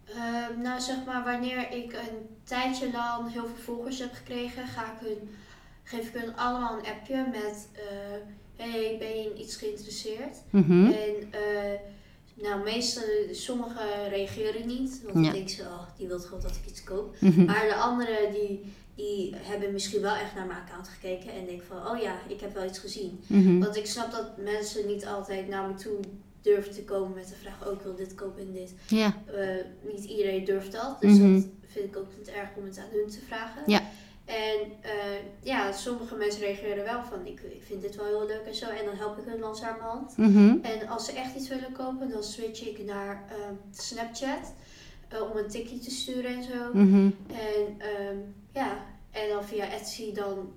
Ehm, 0.05 0.61
nou, 0.61 0.79
zeg 0.79 0.95
maar, 1.05 1.23
wanneer 1.23 1.71
ik 1.71 1.93
een 1.93 2.37
tijdje 2.43 2.91
lang 2.91 3.31
heel 3.31 3.45
veel 3.45 3.75
volgers 3.75 3.99
heb 3.99 4.13
gekregen, 4.13 4.67
ga 4.67 4.81
ik 4.81 5.07
hun, 5.07 5.35
geef 5.85 6.07
ik 6.07 6.21
hun 6.21 6.35
allemaal 6.37 6.77
een 6.77 6.85
appje 6.85 7.25
met: 7.31 7.67
eh, 7.73 7.83
Hey, 8.55 8.95
ben 8.99 9.07
je 9.19 9.29
in 9.33 9.39
iets 9.41 9.55
geïnteresseerd? 9.55 10.37
Mhm. 10.49 10.85
En 10.85 11.15
eh, 11.31 11.79
nou, 12.33 12.63
meestal, 12.63 13.03
sommigen 13.31 14.09
reageren 14.09 14.67
niet, 14.67 15.01
want 15.03 15.15
Ja. 15.15 15.21
dan 15.23 15.31
denken 15.33 15.49
ze: 15.55 15.61
Oh, 15.61 15.81
die 15.97 16.07
wil 16.07 16.19
gewoon 16.19 16.41
dat 16.41 16.55
ik 16.55 16.69
iets 16.71 16.83
koop. 16.83 17.15
Mhm. 17.19 17.45
Maar 17.45 17.65
de 17.67 17.75
anderen 17.75 18.31
die, 18.33 18.73
die 18.95 19.35
hebben 19.35 19.71
misschien 19.71 20.01
wel 20.01 20.15
echt 20.15 20.35
naar 20.35 20.45
mijn 20.45 20.59
account 20.59 20.87
gekeken 20.87 21.31
en 21.33 21.45
denken 21.45 21.65
van: 21.67 21.87
Oh 21.87 22.01
ja, 22.01 22.15
ik 22.27 22.39
heb 22.39 22.53
wel 22.53 22.65
iets 22.65 22.79
gezien. 22.79 23.19
Mhm. 23.27 23.59
Want 23.59 23.75
ik 23.75 23.85
snap 23.85 24.11
dat 24.11 24.37
mensen 24.37 24.87
niet 24.87 25.05
altijd 25.05 25.47
naar 25.47 25.67
me 25.67 25.73
toe 25.73 25.99
durven 26.41 26.71
te 26.73 26.83
komen 26.83 27.13
met 27.15 27.27
de 27.27 27.35
vraag: 27.35 27.67
Oh, 27.67 27.73
ik 27.73 27.81
wil 27.81 27.95
dit 27.95 28.15
kopen 28.15 28.41
en 28.41 28.53
dit. 28.53 28.73
Ja, 28.87 29.21
Eh, 29.35 29.47
niet 29.93 30.03
iedereen 30.03 30.45
durft 30.45 30.71
dat. 30.71 31.01
Dus 31.01 31.17
dat 31.19 31.43
vind 31.67 31.85
ik 31.85 31.97
ook 31.97 32.07
niet 32.17 32.27
erg 32.27 32.49
om 32.55 32.65
het 32.65 32.77
aan 32.77 32.89
hun 32.91 33.07
te 33.09 33.19
vragen. 33.27 33.61
Ja. 33.65 33.81
En 34.25 34.59
eh, 34.81 34.91
ja, 35.41 35.71
sommige 35.71 36.15
mensen 36.15 36.41
reageren 36.41 36.83
wel 36.83 37.03
van 37.03 37.25
ik, 37.25 37.41
ik 37.41 37.63
vind 37.65 37.81
dit 37.81 37.95
wel 37.95 38.05
heel 38.05 38.25
leuk 38.25 38.45
en 38.45 38.55
zo. 38.55 38.65
En 38.69 38.85
dan 38.85 38.95
help 38.95 39.17
ik 39.17 39.25
hun 39.25 39.39
langzamerhand. 39.39 40.17
Mhm. 40.17 40.55
En 40.61 40.87
als 40.87 41.05
ze 41.05 41.11
echt 41.11 41.35
iets 41.35 41.47
willen 41.47 41.71
kopen, 41.71 42.09
dan 42.09 42.23
switch 42.23 42.67
ik 42.67 42.83
naar 42.85 43.23
ehm, 43.29 43.53
Snapchat. 43.71 44.53
eh, 45.09 45.21
om 45.31 45.37
een 45.37 45.47
tikkie 45.49 45.79
te 45.79 45.91
sturen 45.91 46.35
en 46.35 46.43
zo. 46.43 46.73
Mhm. 46.73 47.09
En 47.27 47.75
ehm, 47.77 48.17
ja, 48.53 48.85
en 49.11 49.29
dan 49.29 49.43
via 49.45 49.71
Etsy 49.71 50.13
dan... 50.13 50.53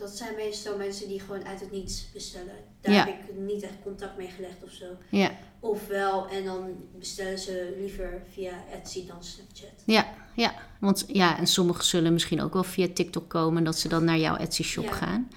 Dat 0.00 0.10
zijn 0.10 0.34
meestal 0.36 0.76
mensen 0.76 1.08
die 1.08 1.20
gewoon 1.20 1.44
uit 1.44 1.60
het 1.60 1.70
niets 1.72 2.06
bestellen. 2.12 2.54
Daar 2.80 2.94
Ja. 2.94 3.04
heb 3.04 3.14
ik 3.28 3.36
niet 3.38 3.62
echt 3.62 3.72
contact 3.82 4.16
mee 4.16 4.28
gelegd 4.36 4.62
of 4.64 4.70
zo. 4.70 4.84
Ja. 5.10 5.30
Ofwel, 5.60 6.28
en 6.28 6.44
dan 6.44 6.74
bestellen 6.98 7.38
ze 7.38 7.74
liever 7.80 8.22
via 8.32 8.52
Etsy 8.72 9.06
dan 9.06 9.24
Snapchat. 9.24 9.82
Ja, 9.84 10.06
ja. 10.34 10.54
Want 10.78 11.04
ja, 11.08 11.38
en 11.38 11.46
sommigen 11.46 11.84
zullen 11.84 12.12
misschien 12.12 12.42
ook 12.42 12.52
wel 12.52 12.62
via 12.64 12.86
TikTok 12.94 13.28
komen... 13.28 13.64
dat 13.64 13.78
ze 13.78 13.88
dan 13.88 14.04
naar 14.04 14.18
jouw 14.18 14.36
Etsy-shop 14.36 14.84
Ja. 14.84 14.92
gaan. 14.92 15.28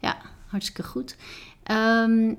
Ja, 0.00 0.16
hartstikke 0.46 0.82
goed. 0.82 1.16
Ehm, 1.62 2.34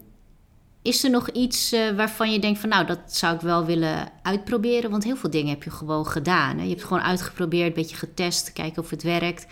is 0.82 1.04
er 1.04 1.10
nog 1.10 1.30
iets 1.30 1.72
eh, 1.72 1.90
waarvan 1.96 2.32
je 2.32 2.40
denkt 2.40 2.60
van... 2.60 2.70
nou, 2.70 2.86
dat 2.86 3.00
zou 3.06 3.36
ik 3.36 3.42
wel 3.42 3.66
willen 3.66 4.12
uitproberen? 4.22 4.92
Want 4.92 5.04
heel 5.04 5.16
veel 5.16 5.30
dingen 5.30 5.50
heb 5.50 5.64
je 5.64 5.72
gewoon 5.72 6.08
gedaan. 6.08 6.58
Hè? 6.58 6.64
Je 6.64 6.70
hebt 6.70 6.84
gewoon 6.84 7.04
uitgeprobeerd, 7.04 7.68
een 7.68 7.74
beetje 7.74 7.96
getest... 7.96 8.54
kijken 8.54 8.82
of 8.84 8.90
het 8.90 9.04
werkt. 9.04 9.46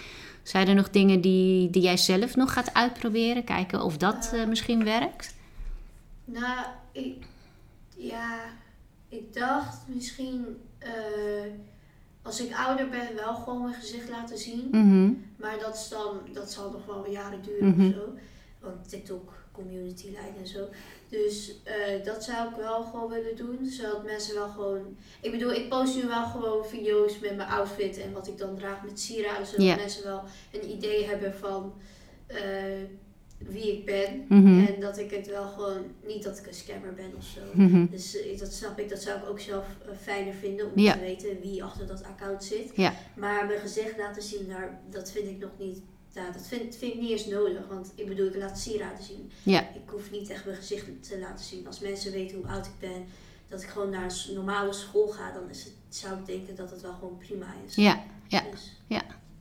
Zijn 0.49 0.67
er 0.67 0.75
nog 0.75 0.89
dingen 0.89 1.21
die, 1.21 1.69
die 1.69 1.81
jij 1.81 1.97
zelf 1.97 2.35
nog 2.35 2.53
gaat 2.53 2.73
uitproberen? 2.73 3.43
Kijken 3.43 3.81
of 3.83 3.97
dat 3.97 4.31
eh, 4.33 4.47
misschien 4.47 4.83
werkt? 4.83 5.35
Nou, 6.25 6.65
ik, 6.91 7.25
ja, 7.95 8.39
ik 9.09 9.33
dacht 9.33 9.77
misschien 9.87 10.61
eh, 10.77 10.91
als 12.21 12.41
ik 12.41 12.55
ouder 12.55 12.89
ben 12.89 13.15
wel 13.15 13.35
gewoon 13.35 13.61
mijn 13.61 13.73
gezicht 13.73 14.09
laten 14.09 14.37
zien. 14.37 14.67
Mhm. 14.71 15.11
Maar 15.35 15.59
dat, 15.59 15.75
is 15.75 15.89
dan, 15.89 16.19
dat 16.33 16.51
zal 16.51 16.71
nog 16.71 16.85
wel 16.85 17.09
jaren 17.09 17.41
duren 17.41 17.67
Mhm. 17.67 17.87
of 17.87 17.93
zo. 17.93 18.13
Want 18.59 18.89
TikTok 18.89 19.33
community 19.51 20.09
leiden 20.11 20.41
en 20.41 20.47
zo. 20.47 20.67
Dus 21.09 21.53
eh, 21.63 22.05
dat 22.05 22.23
zou 22.23 22.49
ik 22.49 22.55
wel 22.55 22.83
gewoon 22.83 23.09
willen 23.09 23.35
doen. 23.35 23.65
Zodat 23.65 24.03
mensen 24.03 24.35
wel 24.35 24.49
gewoon... 24.49 24.97
Ik 25.21 25.31
bedoel, 25.31 25.51
ik 25.51 25.69
post 25.69 25.95
nu 25.95 26.07
wel 26.07 26.25
gewoon 26.25 26.65
video's 26.65 27.19
met 27.19 27.35
mijn 27.35 27.49
outfit 27.49 27.97
en 27.97 28.13
wat 28.13 28.27
ik 28.27 28.37
dan 28.37 28.55
draag 28.55 28.83
met 28.83 28.99
sieraden. 28.99 29.47
Zodat 29.47 29.75
mensen 29.75 30.03
wel 30.03 30.23
een 30.51 30.71
idee 30.71 31.05
hebben 31.05 31.33
van 31.33 31.73
eh, 32.27 32.37
wie 33.37 33.77
ik 33.77 33.85
ben. 33.85 34.25
Mhm. 34.27 34.65
En 34.65 34.79
dat 34.79 34.97
ik 34.97 35.11
het 35.11 35.27
wel 35.27 35.47
gewoon... 35.47 35.85
Niet 36.05 36.23
dat 36.23 36.37
ik 36.37 36.47
een 36.47 36.53
scammer 36.53 36.93
ben 36.93 37.13
of 37.17 37.23
zo. 37.23 37.41
Mhm. 37.53 37.85
Dus 37.91 38.21
eh, 38.21 38.39
dat 38.39 38.53
snap 38.53 38.79
ik, 38.79 38.89
dat 38.89 39.01
zou 39.01 39.19
ik 39.19 39.29
ook 39.29 39.39
zelf 39.39 39.65
fijner 40.01 40.33
vinden 40.33 40.65
om 40.65 40.85
te 40.85 40.99
weten 40.99 41.41
wie 41.41 41.63
achter 41.63 41.87
dat 41.87 42.03
account 42.03 42.43
zit. 42.43 42.77
Maar 43.15 43.45
mijn 43.45 43.59
gezicht 43.59 43.97
laten 43.97 44.21
zien, 44.21 44.47
daar, 44.47 44.79
dat 44.89 45.11
vind 45.11 45.27
ik 45.27 45.39
nog 45.39 45.51
niet. 45.57 45.81
Ja, 46.19 46.31
dat 46.31 46.47
vind, 46.47 46.75
vind 46.75 46.93
ik 46.93 46.99
niet 46.99 47.11
eens 47.11 47.25
nodig. 47.25 47.67
Want 47.67 47.91
ik 47.95 48.07
bedoel, 48.07 48.27
ik 48.27 48.35
laat 48.35 48.59
sieraden 48.59 49.03
zien. 49.03 49.31
Ja. 49.43 49.61
Ik 49.61 49.89
hoef 49.89 50.11
niet 50.11 50.29
echt 50.29 50.45
mijn 50.45 50.57
gezicht 50.57 50.85
te 51.09 51.19
laten 51.19 51.45
zien. 51.45 51.67
Als 51.67 51.79
mensen 51.79 52.11
weten 52.11 52.37
hoe 52.37 52.47
oud 52.47 52.65
ik 52.65 52.79
ben, 52.79 53.05
dat 53.47 53.61
ik 53.61 53.69
gewoon 53.69 53.89
naar 53.89 54.03
een 54.27 54.33
normale 54.33 54.73
school 54.73 55.07
ga, 55.07 55.31
dan 55.31 55.49
is 55.49 55.63
het, 55.63 55.73
zou 55.89 56.19
ik 56.19 56.25
denken 56.25 56.55
dat 56.55 56.71
het 56.71 56.81
wel 56.81 56.93
gewoon 56.93 57.17
prima 57.17 57.53
is. 57.67 57.75
Ja, 57.75 58.03
ja. 58.27 58.43
Dus, 58.51 58.77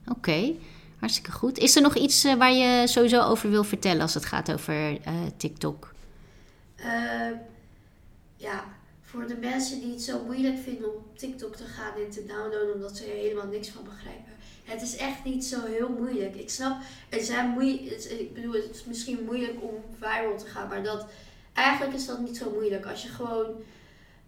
Oké, 0.09 0.55
hartstikke 0.99 1.33
goed. 1.33 1.59
Is 1.59 1.77
er 1.77 1.83
nog 1.83 1.97
iets 1.97 2.25
eh, 2.25 2.35
waar 2.35 2.53
je 2.53 2.87
sowieso 2.87 3.23
over 3.23 3.51
wil 3.51 3.65
vertellen 3.65 4.03
als 4.03 4.15
het 4.15 4.25
gaat 4.25 4.53
over 4.53 5.01
eh, 5.01 5.15
TikTok? 5.37 5.95
eh, 6.77 7.31
ja, 8.37 8.65
voor 9.03 9.27
de 9.27 9.37
mensen 9.37 9.81
die 9.81 9.91
het 9.91 10.03
zo 10.03 10.25
moeilijk 10.25 10.59
vinden 10.59 10.95
om 10.95 10.97
op 10.97 11.19
TikTok 11.19 11.57
te 11.57 11.65
gaan 11.65 11.93
en 12.05 12.11
te 12.11 12.25
downloaden 12.27 12.75
omdat 12.75 12.97
ze 12.97 13.05
er 13.05 13.17
helemaal 13.17 13.47
niks 13.47 13.69
van 13.69 13.85
begrijpen. 13.85 14.33
Het 14.69 14.83
is 14.83 14.97
echt 14.97 15.25
niet 15.25 15.45
zo 15.45 15.65
heel 15.65 15.89
moeilijk. 15.89 16.35
Ik 16.37 16.51
snap, 16.51 16.77
er 17.09 17.21
zijn 17.21 17.49
moe- 17.49 17.81
het- 17.89 18.11
ik 18.11 18.35
bedoel, 18.35 18.53
het 18.53 18.71
is 18.75 18.85
misschien 18.85 19.25
moeilijk 19.25 19.63
om 19.63 19.75
viral 20.01 20.39
te 20.39 20.47
gaan, 20.47 20.69
maar 20.69 20.83
dat, 20.83 21.07
eigenlijk 21.55 21.95
is 21.95 22.07
dat 22.07 22.19
niet 22.21 22.37
zo 22.37 22.51
moeilijk. 22.51 22.87
Als 22.87 23.03
je 23.03 23.09
gewoon 23.09 23.47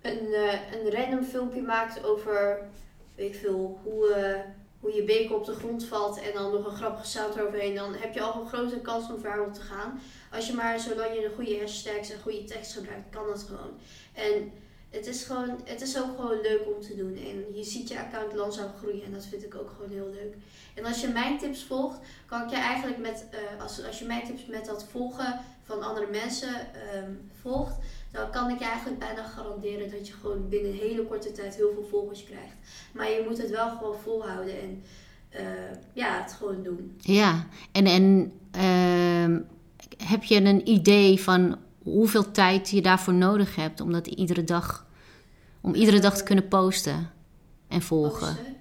een, 0.02 0.32
eh, 0.32 0.52
een 0.72 0.90
random 0.90 1.24
filmpje 1.24 1.62
maakt 1.62 2.04
over, 2.04 2.58
weet 3.14 3.34
ik 3.34 3.40
veel, 3.40 3.80
hoe, 3.82 4.08
eh, 4.12 4.40
hoe 4.80 4.94
je 4.94 5.04
beker 5.04 5.34
op 5.36 5.44
de 5.44 5.54
grond 5.54 5.84
valt 5.84 6.20
en 6.20 6.32
dan 6.34 6.52
nog 6.52 6.66
een 6.66 6.76
grappige 6.76 7.06
sound 7.06 7.34
eroverheen, 7.36 7.74
dan 7.74 7.94
heb 7.94 8.14
je 8.14 8.20
al 8.20 8.40
een 8.40 8.48
grote 8.48 8.80
kans 8.80 9.10
om 9.10 9.20
viral 9.20 9.52
te 9.52 9.60
gaan. 9.60 10.00
Als 10.32 10.46
je 10.46 10.52
maar, 10.54 10.80
zolang 10.80 11.14
je 11.14 11.20
de 11.20 11.34
goede 11.34 11.58
hashtags 11.58 12.10
en 12.10 12.20
goede 12.20 12.44
tekst 12.44 12.72
gebruikt, 12.72 13.10
kan 13.10 13.26
dat 13.26 13.42
gewoon. 13.42 13.72
En 14.14 14.52
het 14.90 15.06
is, 15.06 15.22
gewoon, 15.22 15.60
het 15.64 15.80
is 15.80 15.98
ook 15.98 16.16
gewoon 16.16 16.40
leuk 16.40 16.62
om 16.74 16.80
te 16.80 16.96
doen. 16.96 17.16
En 17.16 17.56
je 17.56 17.64
ziet 17.64 17.88
je 17.88 17.98
account 17.98 18.34
langzaam 18.34 18.70
groeien 18.78 19.04
en 19.04 19.12
dat 19.12 19.26
vind 19.26 19.44
ik 19.44 19.54
ook 19.54 19.70
gewoon 19.70 19.90
heel 19.90 20.10
leuk. 20.12 20.34
En 20.74 20.84
als 20.84 21.00
je 21.00 21.08
mijn 21.08 21.38
tips 21.38 21.64
volgt, 21.64 21.98
kan 22.26 22.42
ik 22.42 22.50
je 22.50 22.56
eigenlijk 22.56 22.98
met, 22.98 23.26
eh, 23.30 23.62
als, 23.62 23.84
als 23.84 23.98
je 23.98 24.04
mijn 24.04 24.24
tips 24.26 24.46
met 24.46 24.66
dat 24.66 24.84
volgen 24.90 25.40
van 25.64 25.82
andere 25.82 26.06
mensen 26.10 26.54
ehm, 26.54 27.12
volgt, 27.40 27.74
dan 28.10 28.30
kan 28.30 28.50
ik 28.50 28.58
je 28.58 28.64
eigenlijk 28.64 28.98
bijna 28.98 29.22
garanderen 29.22 29.90
dat 29.90 30.06
je 30.06 30.12
gewoon 30.12 30.48
binnen 30.48 30.70
een 30.70 30.78
hele 30.78 31.04
korte 31.04 31.32
tijd 31.32 31.56
heel 31.56 31.72
veel 31.72 31.86
volgers 31.90 32.24
krijgt. 32.24 32.54
Maar 32.92 33.10
je 33.10 33.24
moet 33.28 33.38
het 33.38 33.50
wel 33.50 33.70
gewoon 33.70 33.98
volhouden 33.98 34.60
en 34.60 34.82
eh, 35.28 35.42
ja, 35.92 36.22
het 36.22 36.32
gewoon 36.32 36.62
doen. 36.62 36.96
Ja, 36.98 37.46
en, 37.72 37.86
en 37.86 38.32
ehm, 38.50 39.40
heb 40.06 40.24
je 40.24 40.44
een 40.44 40.68
idee 40.68 41.20
van 41.20 41.58
hoeveel 41.82 42.30
tijd 42.30 42.70
je 42.70 42.80
daarvoor 42.82 43.14
nodig 43.14 43.56
hebt 43.56 43.80
om 43.80 43.92
dat 43.92 44.06
iedere 44.06 44.44
dag, 44.44 44.86
om 45.60 45.74
iedere 45.74 45.98
dag 45.98 46.16
te 46.16 46.22
kunnen 46.24 46.48
posten 46.48 47.10
en 47.68 47.82
volgen? 47.82 48.36
Posten. 48.36 48.56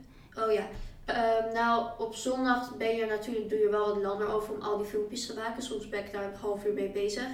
Oh 0.46 0.52
ja. 0.52 0.68
Ehm, 1.06 1.54
nou, 1.54 1.86
op 1.98 2.16
zondag 2.16 2.76
ben 2.78 2.96
je 2.96 3.06
natuurlijk, 3.06 3.50
doe 3.50 3.60
je 3.60 3.70
wel 3.70 3.88
wat 3.94 4.04
langer 4.04 4.28
over 4.28 4.54
om 4.54 4.62
al 4.62 4.78
die 4.78 4.86
filmpjes 4.88 5.26
te 5.26 5.34
maken. 5.34 5.64
Soms 5.64 5.90
ben 5.90 6.00
ik 6.06 6.14
daar 6.14 6.24
een 6.24 6.40
half 6.42 6.66
uur 6.66 6.74
mee 6.74 6.90
bezig. 6.92 7.28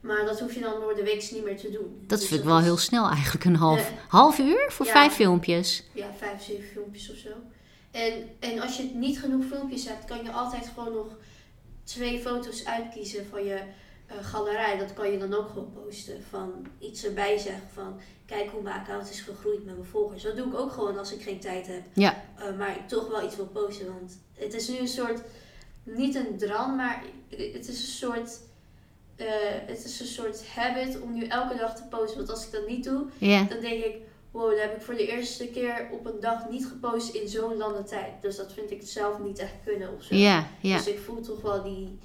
Maar 0.00 0.24
dat 0.24 0.40
hoef 0.40 0.54
je 0.54 0.60
dan 0.60 0.80
door 0.80 0.94
de 0.94 1.02
week 1.02 1.30
niet 1.32 1.44
meer 1.44 1.56
te 1.56 1.70
doen. 1.70 2.02
Dat 2.06 2.18
Dus 2.18 2.28
vind 2.28 2.40
ik 2.40 2.46
wel 2.46 2.58
is- 2.58 2.64
heel 2.64 2.76
snel 2.76 3.08
eigenlijk, 3.08 3.44
een 3.44 3.56
half, 3.56 3.92
half 4.08 4.38
uur 4.38 4.66
voor 4.68 4.86
Ja. 4.86 4.92
vijf 4.92 5.12
filmpjes. 5.12 5.84
Ja, 5.92 6.06
vijf, 6.16 6.42
zeven 6.42 6.64
filmpjes 6.68 7.10
of 7.10 7.16
zo. 7.16 7.28
En, 7.90 8.12
en 8.40 8.60
als 8.60 8.76
je 8.76 8.90
niet 8.94 9.18
genoeg 9.20 9.44
filmpjes 9.44 9.88
hebt, 9.88 10.04
kan 10.04 10.22
je 10.24 10.32
altijd 10.32 10.70
gewoon 10.74 10.92
nog 10.92 11.06
twee 11.84 12.18
foto's 12.20 12.64
uitkiezen 12.64 13.26
van 13.30 13.44
je 13.44 13.60
eh, 14.08 14.16
galerij. 14.22 14.78
Dat 14.78 14.92
kan 14.94 15.10
je 15.10 15.18
dan 15.18 15.34
ook 15.34 15.48
gewoon 15.48 15.72
posten. 15.72 16.22
Van 16.30 16.66
iets 16.78 17.04
erbij 17.04 17.38
zeggen 17.38 17.68
van, 17.74 18.00
kijk 18.26 18.50
hoe 18.50 18.62
mijn 18.62 18.80
account 18.80 19.10
is 19.10 19.20
gegroeid 19.20 19.64
met 19.64 19.74
mijn 19.76 19.88
volgers. 19.88 20.22
Dat 20.22 20.36
doe 20.36 20.46
ik 20.46 20.58
ook 20.58 20.72
gewoon 20.72 20.98
als 20.98 21.12
ik 21.12 21.22
geen 21.22 21.40
tijd 21.40 21.66
heb. 21.66 21.82
Ja. 21.92 22.24
Eh, 22.38 22.56
maar 22.58 22.76
ik 22.76 22.88
toch 22.88 23.08
wel 23.08 23.24
iets 23.24 23.36
wil 23.36 23.46
posten. 23.46 23.86
Want 23.86 24.18
het 24.34 24.54
is 24.54 24.68
nu 24.68 24.78
een 24.78 24.88
soort, 24.88 25.20
niet 25.82 26.14
een 26.14 26.38
dran, 26.38 26.76
maar 26.76 27.02
het 27.28 27.68
is 27.68 27.80
een 27.80 27.92
soort... 28.14 28.38
eh, 29.16 29.26
het 29.66 29.84
is 29.84 30.00
een 30.00 30.06
soort 30.06 30.48
habit 30.48 31.00
om 31.00 31.12
nu 31.14 31.26
elke 31.26 31.56
dag 31.56 31.76
te 31.76 31.82
posten. 31.90 32.16
Want 32.16 32.30
als 32.30 32.46
ik 32.46 32.52
dat 32.52 32.68
niet 32.68 32.84
doe, 32.84 33.06
dan 33.48 33.60
denk 33.60 33.84
ik, 33.84 33.96
wow, 34.30 34.50
dan 34.50 34.58
heb 34.60 34.76
ik 34.76 34.82
voor 34.82 34.94
de 34.94 35.06
eerste 35.06 35.46
keer 35.48 35.88
op 35.92 36.06
een 36.06 36.20
dag 36.20 36.48
niet 36.50 36.66
gepost 36.66 37.14
in 37.14 37.28
zo'n 37.28 37.56
lange 37.56 37.82
tijd. 37.84 38.12
Dus 38.22 38.36
dat 38.36 38.52
vind 38.52 38.70
ik 38.70 38.80
zelf 38.84 39.18
niet 39.18 39.38
echt 39.38 39.54
kunnen 39.64 39.94
of 39.96 40.02
zo. 40.02 40.14
Dus 40.76 40.86
ik 40.86 40.98
voel 40.98 41.20
toch 41.20 41.40
wel 41.40 41.62
die, 41.62 41.98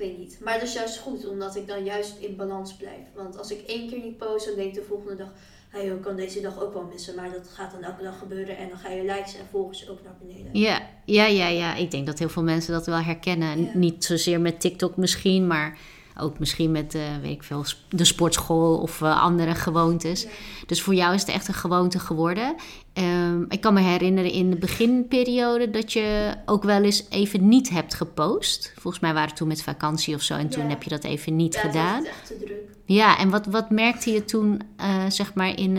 weet 0.00 0.18
niet. 0.18 0.38
Maar 0.42 0.54
dat 0.54 0.68
is 0.68 0.72
juist 0.74 0.98
goed, 0.98 1.28
omdat 1.28 1.56
ik 1.56 1.66
dan 1.66 1.84
juist 1.84 2.16
in 2.18 2.36
balans 2.36 2.74
blijf. 2.74 3.04
Want 3.14 3.38
als 3.38 3.50
ik 3.50 3.60
één 3.66 3.88
keer 3.88 3.98
niet 4.02 4.16
post, 4.16 4.46
dan 4.46 4.54
denk 4.54 4.68
ik 4.68 4.74
de 4.74 4.88
volgende 4.88 5.16
dag, 5.16 5.32
hey, 5.68 5.86
ik 5.86 6.02
kan 6.02 6.16
deze 6.16 6.40
dag 6.40 6.62
ook 6.62 6.74
wel 6.74 6.88
missen. 6.92 7.14
Maar 7.14 7.30
dat 7.30 7.48
gaat 7.48 7.72
dan 7.72 7.82
elke 7.82 8.02
dag 8.02 8.18
gebeuren 8.18 8.56
en 8.56 8.68
dan 8.68 8.78
ga 8.78 8.90
je 8.90 9.02
likes 9.02 9.34
en 9.34 9.46
volgers 9.50 9.88
ook 9.88 10.02
naar 10.02 10.16
beneden. 10.22 10.50
Ja, 10.52 10.88
ja, 11.04 11.26
ja, 11.26 11.48
ja. 11.48 11.74
Ik 11.74 11.90
denk 11.90 12.06
dat 12.06 12.18
heel 12.18 12.28
veel 12.28 12.42
mensen 12.42 12.72
dat 12.72 12.86
wel 12.86 13.02
herkennen. 13.02 13.60
Ja. 13.60 13.70
Niet 13.74 14.04
zozeer 14.04 14.40
met 14.40 14.60
TikTok 14.60 14.96
misschien, 14.96 15.46
maar 15.46 15.78
ook 16.20 16.38
misschien 16.38 16.70
met, 16.72 16.94
eh, 16.94 17.00
weet 17.22 17.30
ik 17.32 17.42
veel, 17.42 17.64
de 17.88 18.04
sportschool 18.04 18.76
of 18.78 19.02
eh, 19.02 19.22
andere 19.22 19.54
gewoontes. 19.54 20.22
Ja. 20.22 20.28
Dus 20.66 20.82
voor 20.82 20.94
jou 20.94 21.14
is 21.14 21.20
het 21.20 21.30
echt 21.30 21.48
een 21.48 21.54
gewoonte 21.54 21.98
geworden. 21.98 22.54
Ehm, 22.92 23.42
ik 23.48 23.60
kan 23.60 23.74
me 23.74 23.80
herinneren 23.80 24.30
in 24.30 24.50
de 24.50 24.56
beginperiode 24.56 25.70
dat 25.70 25.92
je 25.92 26.34
ook 26.46 26.62
wel 26.62 26.82
eens 26.82 27.06
even 27.10 27.48
niet 27.48 27.70
hebt 27.70 27.94
gepost. 27.94 28.72
Volgens 28.78 29.02
mij 29.02 29.12
waren 29.12 29.28
het 29.28 29.36
toen 29.36 29.48
met 29.48 29.62
vakantie 29.62 30.14
of 30.14 30.22
zo 30.22 30.34
en 30.34 30.48
toen 30.48 30.62
Ja. 30.62 30.68
heb 30.68 30.82
je 30.82 30.90
dat 30.90 31.04
even 31.04 31.36
niet 31.36 31.54
Ja, 31.54 31.60
gedaan. 31.60 31.98
was 32.02 32.08
echt 32.08 32.26
te 32.26 32.38
druk. 32.38 32.58
Ja, 32.84 33.18
en 33.18 33.30
wat, 33.30 33.46
wat 33.46 33.70
merkte 33.70 34.10
je 34.12 34.24
toen, 34.24 34.60
eh, 34.76 35.04
zeg 35.08 35.34
maar, 35.34 35.58
in, 35.58 35.78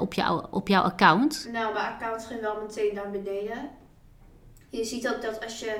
op, 0.00 0.14
jouw, 0.14 0.48
op 0.50 0.68
jouw 0.68 0.82
account? 0.82 1.48
Nou, 1.52 1.72
mijn 1.72 1.86
account 1.86 2.24
ging 2.26 2.40
wel 2.40 2.56
meteen 2.66 2.94
naar 2.94 3.10
beneden. 3.10 3.68
Je 4.70 4.84
ziet 4.84 5.08
ook 5.08 5.22
dat 5.22 5.44
als 5.44 5.60
je, 5.60 5.76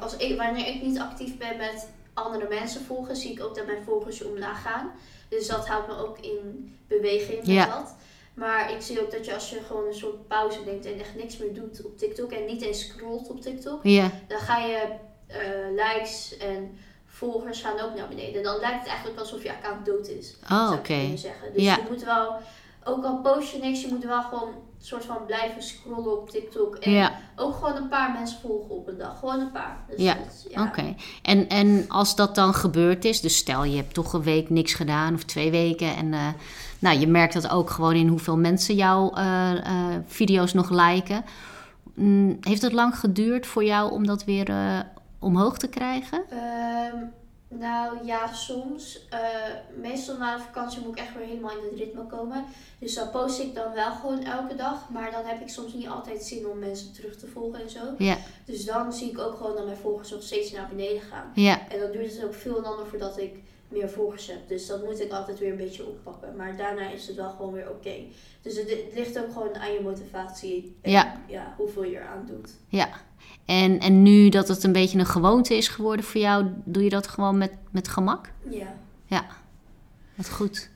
als 0.00 0.16
ik, 0.16 0.36
wanneer 0.36 0.66
ik 0.66 0.82
niet 0.82 0.98
actief 0.98 1.36
ben 1.38 1.56
met 1.56 1.88
andere 2.16 2.48
mensen 2.48 2.84
volgen, 2.84 3.16
zie 3.16 3.32
ik 3.32 3.42
ook 3.42 3.54
dat 3.56 3.66
mijn 3.66 3.82
volgers 3.84 4.22
omlaag 4.24 4.62
gaan. 4.62 4.90
Dus 5.28 5.46
dat 5.46 5.68
houdt 5.68 5.86
me 5.86 5.96
ook 5.96 6.18
in 6.18 6.74
beweging 6.88 7.38
met 7.38 7.46
Ja. 7.46 7.66
dat. 7.78 7.94
Maar 8.34 8.72
ik 8.72 8.80
zie 8.80 9.00
ook 9.00 9.10
dat 9.10 9.24
je 9.24 9.34
als 9.34 9.50
je 9.50 9.60
gewoon 9.66 9.86
een 9.86 9.94
soort 9.94 10.28
pauze 10.28 10.58
neemt 10.64 10.84
en 10.86 10.98
echt 11.00 11.14
niks 11.14 11.36
meer 11.36 11.54
doet 11.54 11.84
op 11.84 11.98
TikTok 11.98 12.32
en 12.32 12.44
niet 12.44 12.62
eens 12.62 12.86
scrolt 12.86 13.28
op 13.30 13.40
TikTok, 13.40 13.80
Ja, 13.82 14.10
dan 14.28 14.38
ga 14.38 14.58
je 14.58 14.88
eh, 15.26 15.38
likes 15.70 16.36
en 16.36 16.78
volgers 17.06 17.60
gaan 17.60 17.80
ook 17.80 17.94
naar 17.94 18.08
beneden. 18.08 18.42
Dan 18.42 18.58
lijkt 18.60 18.78
het 18.78 18.88
eigenlijk 18.88 19.18
alsof 19.18 19.42
je 19.42 19.50
account 19.52 19.86
dood 19.86 20.08
is 20.08 20.34
oh, 20.42 20.66
zou 20.68 20.78
oké. 20.78 21.16
zeggen. 21.16 21.52
Dus 21.52 21.62
Ja. 21.62 21.76
je 21.76 21.82
moet 21.90 22.04
wel, 22.04 22.36
ook 22.86 23.04
al 23.04 23.20
post 23.20 23.52
je 23.52 23.58
niks, 23.58 23.80
je 23.80 23.88
moet 23.88 24.04
wel 24.04 24.22
gewoon 24.22 24.48
een 24.48 24.86
soort 24.86 25.04
van 25.04 25.26
blijven 25.26 25.62
scrollen 25.62 26.20
op 26.20 26.30
TikTok. 26.30 26.76
En 26.76 26.90
Ja, 26.90 27.12
ook 27.36 27.54
gewoon 27.54 27.76
een 27.76 27.88
paar 27.88 28.12
mensen 28.12 28.40
volgen 28.40 28.74
op 28.74 28.88
een 28.88 28.98
dag. 28.98 29.18
Gewoon 29.18 29.40
een 29.40 29.50
paar. 29.50 29.84
Dus 29.88 30.02
Ja, 30.02 30.16
ja. 30.48 30.62
oké. 30.64 30.94
En, 31.22 31.48
en 31.48 31.84
als 31.88 32.16
dat 32.16 32.34
dan 32.34 32.54
gebeurd 32.54 33.04
is, 33.04 33.20
dus 33.20 33.36
stel 33.36 33.64
je 33.64 33.76
hebt 33.76 33.94
toch 33.94 34.12
een 34.12 34.22
week 34.22 34.50
niks 34.50 34.74
gedaan 34.74 35.14
of 35.14 35.24
twee 35.24 35.50
weken 35.50 35.96
en 35.96 36.12
eh, 36.12 36.28
nou, 36.78 36.98
je 36.98 37.06
merkt 37.06 37.34
dat 37.34 37.50
ook 37.50 37.70
gewoon 37.70 37.94
in 37.94 38.08
hoeveel 38.08 38.36
mensen 38.36 38.74
jouw 38.74 39.10
eh, 39.10 39.52
eh, 39.52 40.00
video's 40.06 40.52
nog 40.52 40.70
liken. 40.70 41.24
Mm, 41.94 42.36
heeft 42.40 42.62
het 42.62 42.72
lang 42.72 42.98
geduurd 42.98 43.46
voor 43.46 43.64
jou 43.64 43.92
om 43.92 44.06
dat 44.06 44.24
weer 44.24 44.54
omhoog 45.18 45.58
te 45.58 45.68
krijgen? 45.68 46.22
Ehm, 46.30 46.96
nou 47.48 48.06
ja, 48.06 48.32
soms. 48.32 49.06
Eh, 49.10 49.20
meestal 49.80 50.16
na 50.16 50.36
de 50.36 50.42
vakantie 50.42 50.80
moet 50.80 50.92
ik 50.92 50.98
echt 51.04 51.14
weer 51.14 51.26
helemaal 51.26 51.58
in 51.58 51.64
het 51.70 51.78
ritme 51.78 52.06
komen. 52.06 52.44
Dus 52.78 52.94
dan 52.94 53.10
post 53.10 53.40
ik 53.40 53.54
dan 53.54 53.72
wel 53.72 53.92
gewoon 53.94 54.24
elke 54.24 54.54
dag. 54.54 54.88
Maar 54.90 55.10
dan 55.10 55.24
heb 55.24 55.40
ik 55.40 55.48
soms 55.48 55.72
niet 55.72 55.88
altijd 55.88 56.22
zin 56.22 56.46
om 56.48 56.58
mensen 56.58 56.92
terug 56.92 57.16
te 57.16 57.26
volgen 57.26 57.60
en 57.60 57.70
zo. 57.70 57.80
Ja, 57.98 58.16
Dus 58.44 58.64
dan 58.64 58.92
zie 58.92 59.10
ik 59.10 59.18
ook 59.18 59.36
gewoon 59.36 59.56
dat 59.56 59.64
mijn 59.64 59.76
volgers 59.76 60.10
nog 60.10 60.22
steeds 60.22 60.52
naar 60.52 60.68
beneden 60.68 61.00
gaan. 61.00 61.32
ja, 61.34 61.68
En 61.68 61.80
dan 61.80 61.90
duurt 61.90 62.12
het 62.14 62.24
ook 62.24 62.34
veel 62.34 62.60
langer 62.60 62.86
voordat 62.86 63.18
ik 63.18 63.34
meer 63.68 63.88
volgers 63.90 64.26
heb. 64.26 64.48
Dus 64.48 64.66
dat 64.66 64.84
moet 64.84 65.00
ik 65.00 65.12
altijd 65.12 65.38
weer 65.38 65.50
een 65.50 65.56
beetje 65.56 65.86
oppakken. 65.86 66.36
Maar 66.36 66.56
daarna 66.56 66.90
is 66.90 67.06
het 67.06 67.16
wel 67.16 67.30
gewoon 67.30 67.52
weer 67.52 67.70
oké. 67.70 67.94
Dus 68.42 68.56
het, 68.56 68.70
het 68.70 68.94
ligt 68.94 69.18
ook 69.18 69.32
gewoon 69.32 69.54
aan 69.56 69.72
je 69.72 69.80
motivatie. 69.80 70.76
En 70.82 70.90
Ja. 70.90 71.20
ja, 71.26 71.54
hoeveel 71.56 71.84
je 71.84 71.96
eraan 71.96 72.26
doet. 72.26 72.50
ja. 72.68 72.88
En, 73.46 73.80
en 73.80 74.02
nu 74.02 74.28
dat 74.28 74.48
het 74.48 74.64
een 74.64 74.72
beetje 74.72 74.98
een 74.98 75.06
gewoonte 75.06 75.56
is 75.56 75.68
geworden 75.68 76.04
voor 76.04 76.20
jou, 76.20 76.46
doe 76.64 76.84
je 76.84 76.90
dat 76.90 77.08
gewoon 77.08 77.38
met, 77.38 77.52
met 77.70 77.88
gemak? 77.88 78.32
Ja. 79.06 79.26
Wat 80.14 80.30
goed. 80.30 80.70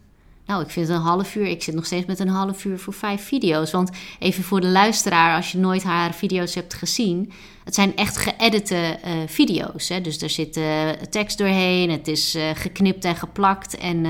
Nou, 0.51 0.63
ik 0.63 0.71
vind 0.71 0.89
een 0.89 0.97
half 0.97 1.35
uur. 1.35 1.47
Ik 1.47 1.63
zit 1.63 1.75
nog 1.75 1.87
steeds 1.87 2.07
met 2.07 2.19
een 2.19 2.29
half 2.29 2.65
uur 2.65 2.79
voor 2.79 2.93
vijf 2.93 3.23
video's. 3.23 3.71
Want 3.71 3.91
even 4.19 4.45
voor 4.45 4.61
de 4.61 4.67
luisteraar, 4.67 5.37
als 5.37 5.53
je 5.53 5.59
nooit 5.59 5.83
haar 5.83 6.15
video's 6.15 6.55
hebt 6.55 6.75
gezien. 6.75 7.33
Het 7.65 7.75
zijn 7.75 7.97
echt 7.97 8.17
geëdite 8.17 8.75
eh, 9.03 9.13
video's. 9.27 9.89
Hè? 9.89 10.01
Dus 10.01 10.23
er 10.23 10.31
zit 10.31 10.57
eh, 10.57 10.91
tekst 11.11 11.39
doorheen. 11.39 11.91
Het 11.91 12.09
is 12.09 12.35
eh, 12.35 12.51
geknipt 12.55 13.05
en 13.05 13.17
geplakt. 13.17 13.77
En 13.77 14.07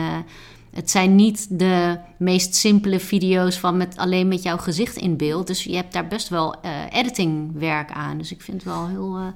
het 0.71 0.91
zijn 0.91 1.15
niet 1.15 1.59
de 1.59 1.99
meest 2.17 2.55
simpele 2.55 3.01
video's 3.01 3.59
van 3.59 3.77
met, 3.77 3.97
alleen 3.97 4.29
met 4.29 4.43
jouw 4.43 4.57
gezicht 4.57 4.97
in 4.97 5.17
beeld. 5.17 5.47
Dus 5.47 5.65
je 5.65 5.77
hebt 5.77 5.93
daar 5.93 6.07
best 6.07 6.29
wel 6.29 6.61
eh, 6.61 6.71
editingwerk 6.91 7.91
aan. 7.91 8.19
Dus 8.19 8.31
ik 8.31 8.43
vind 8.43 8.65
het 8.65 8.73
wel 8.73 8.89
heel, 8.89 9.17
eh, 9.17 9.27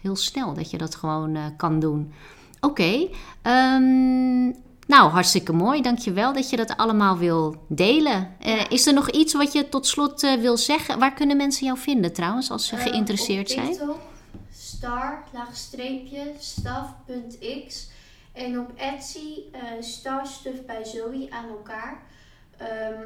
heel 0.00 0.16
snel 0.16 0.54
dat 0.54 0.70
je 0.70 0.78
dat 0.78 0.94
gewoon 0.94 1.34
eh, 1.34 1.44
kan 1.56 1.80
doen. 1.80 2.12
Oké. 2.60 3.08
ehm, 3.42 4.44
nou, 4.86 5.10
hartstikke 5.10 5.52
mooi. 5.52 5.82
Dankjewel 5.82 6.32
dat 6.32 6.50
je 6.50 6.56
dat 6.56 6.76
allemaal 6.76 7.18
wil 7.18 7.56
delen. 7.68 8.28
Ja. 8.40 8.68
is 8.68 8.86
er 8.86 8.94
nog 8.94 9.10
iets 9.10 9.34
wat 9.34 9.52
je 9.52 9.68
tot 9.68 9.86
slot 9.86 10.20
wil 10.20 10.56
zeggen? 10.56 10.98
Waar 10.98 11.14
kunnen 11.14 11.36
mensen 11.36 11.66
jou 11.66 11.78
vinden 11.78 12.12
trouwens, 12.12 12.50
als 12.50 12.66
ze 12.66 12.76
geïnteresseerd 12.76 13.50
zijn? 13.50 13.66
TikTok, 13.66 13.98
star, 14.52 15.24
laagstreepje, 15.32 16.32
staf.x. 16.38 17.90
En 18.32 18.58
op 18.58 18.72
Etsy, 18.76 19.42
eh 19.52 19.62
star 19.80 20.26
stuff 20.26 20.64
bij 20.64 20.84
Zoe 20.84 21.26
aan 21.30 21.48
elkaar. 21.48 22.02
Ehm, 22.56 23.02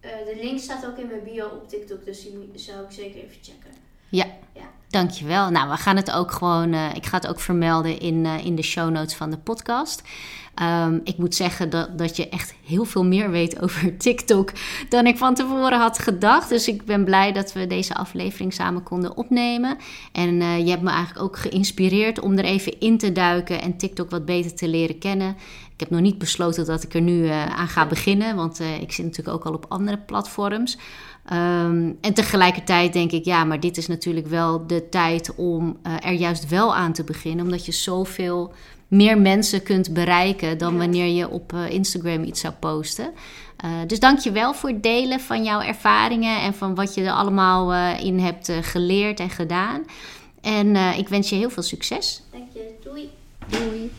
eh, 0.00 0.10
de 0.24 0.38
link 0.42 0.58
staat 0.60 0.86
ook 0.86 0.98
in 0.98 1.06
mijn 1.06 1.24
bio 1.24 1.46
op 1.46 1.68
TikTok, 1.68 2.04
dus 2.04 2.22
die 2.22 2.50
zou 2.54 2.84
ik 2.84 2.90
zeker 2.90 3.22
even 3.22 3.42
checken. 3.42 3.72
Dankjewel. 4.96 5.50
Nou, 5.50 5.70
we 5.70 5.76
gaan 5.76 5.96
het 5.96 6.10
ook 6.10 6.32
gewoon. 6.32 6.72
eh, 6.72 6.94
ik 6.94 7.06
ga 7.06 7.16
het 7.16 7.26
ook 7.26 7.40
vermelden 7.40 8.00
in, 8.00 8.26
eh, 8.26 8.44
in 8.44 8.54
de 8.54 8.62
show 8.62 8.90
notes 8.90 9.14
van 9.14 9.30
de 9.30 9.36
podcast. 9.38 10.02
Ehm, 10.54 10.98
ik 11.04 11.18
moet 11.18 11.34
zeggen 11.34 11.70
dat, 11.70 11.98
dat 11.98 12.16
je 12.16 12.28
echt 12.28 12.54
heel 12.64 12.84
veel 12.84 13.04
meer 13.04 13.30
weet 13.30 13.60
over 13.62 13.96
TikTok 13.96 14.52
dan 14.88 15.06
ik 15.06 15.18
van 15.18 15.34
tevoren 15.34 15.78
had 15.78 15.98
gedacht. 15.98 16.48
Dus 16.48 16.68
ik 16.68 16.84
ben 16.84 17.04
blij 17.04 17.32
dat 17.32 17.52
we 17.52 17.66
deze 17.66 17.94
aflevering 17.94 18.52
samen 18.52 18.82
konden 18.82 19.16
opnemen. 19.16 19.76
En 20.12 20.40
eh, 20.40 20.58
je 20.58 20.70
hebt 20.70 20.82
me 20.82 20.90
eigenlijk 20.90 21.24
ook 21.24 21.38
geïnspireerd 21.38 22.20
om 22.20 22.38
er 22.38 22.44
even 22.44 22.80
in 22.80 22.98
te 22.98 23.12
duiken 23.12 23.62
en 23.62 23.76
TikTok 23.76 24.10
wat 24.10 24.24
beter 24.24 24.54
te 24.54 24.68
leren 24.68 24.98
kennen. 24.98 25.36
Ik 25.72 25.80
heb 25.80 25.90
nog 25.90 26.00
niet 26.00 26.18
besloten 26.18 26.66
dat 26.66 26.82
ik 26.82 26.94
er 26.94 27.00
nu 27.00 27.28
aan 27.28 27.68
ga 27.68 27.86
beginnen, 27.86 28.36
want 28.36 28.60
ik 28.80 28.92
zit 28.92 29.04
natuurlijk 29.04 29.36
ook 29.36 29.44
al 29.44 29.52
op 29.54 29.66
andere 29.68 29.98
platforms. 29.98 30.78
Ehm, 31.28 31.92
en 32.00 32.14
tegelijkertijd 32.14 32.92
denk 32.92 33.12
ik, 33.12 33.24
ja, 33.24 33.44
maar 33.44 33.60
dit 33.60 33.76
is 33.76 33.86
natuurlijk 33.86 34.26
wel 34.26 34.66
de 34.66 34.88
tijd 34.88 35.34
om 35.34 35.76
eh, 35.82 35.92
er 36.00 36.12
juist 36.12 36.48
wel 36.48 36.74
aan 36.74 36.92
te 36.92 37.04
beginnen, 37.04 37.44
omdat 37.44 37.66
je 37.66 37.72
zoveel 37.72 38.52
meer 38.88 39.18
mensen 39.18 39.62
kunt 39.62 39.92
bereiken 39.92 40.58
dan 40.58 40.72
Ja. 40.72 40.78
wanneer 40.78 41.06
je 41.06 41.28
op 41.28 41.52
eh, 41.52 41.70
Instagram 41.70 42.22
iets 42.22 42.40
zou 42.40 42.54
posten. 42.54 43.12
Eh, 43.56 43.70
dus 43.86 44.00
dank 44.00 44.18
je 44.18 44.32
wel 44.32 44.54
voor 44.54 44.68
het 44.68 44.82
delen 44.82 45.20
van 45.20 45.44
jouw 45.44 45.60
ervaringen 45.60 46.40
en 46.40 46.54
van 46.54 46.74
wat 46.74 46.94
je 46.94 47.02
er 47.02 47.12
allemaal 47.12 47.72
eh, 47.72 48.04
in 48.04 48.18
hebt 48.18 48.52
geleerd 48.60 49.20
en 49.20 49.30
gedaan. 49.30 49.82
En 50.40 50.76
eh, 50.76 50.98
ik 50.98 51.08
wens 51.08 51.28
je 51.28 51.36
heel 51.36 51.50
veel 51.50 51.62
succes. 51.62 52.22
Dank 52.32 52.48
je, 52.52 52.74
doei! 52.84 53.10
Doei! 53.48 53.90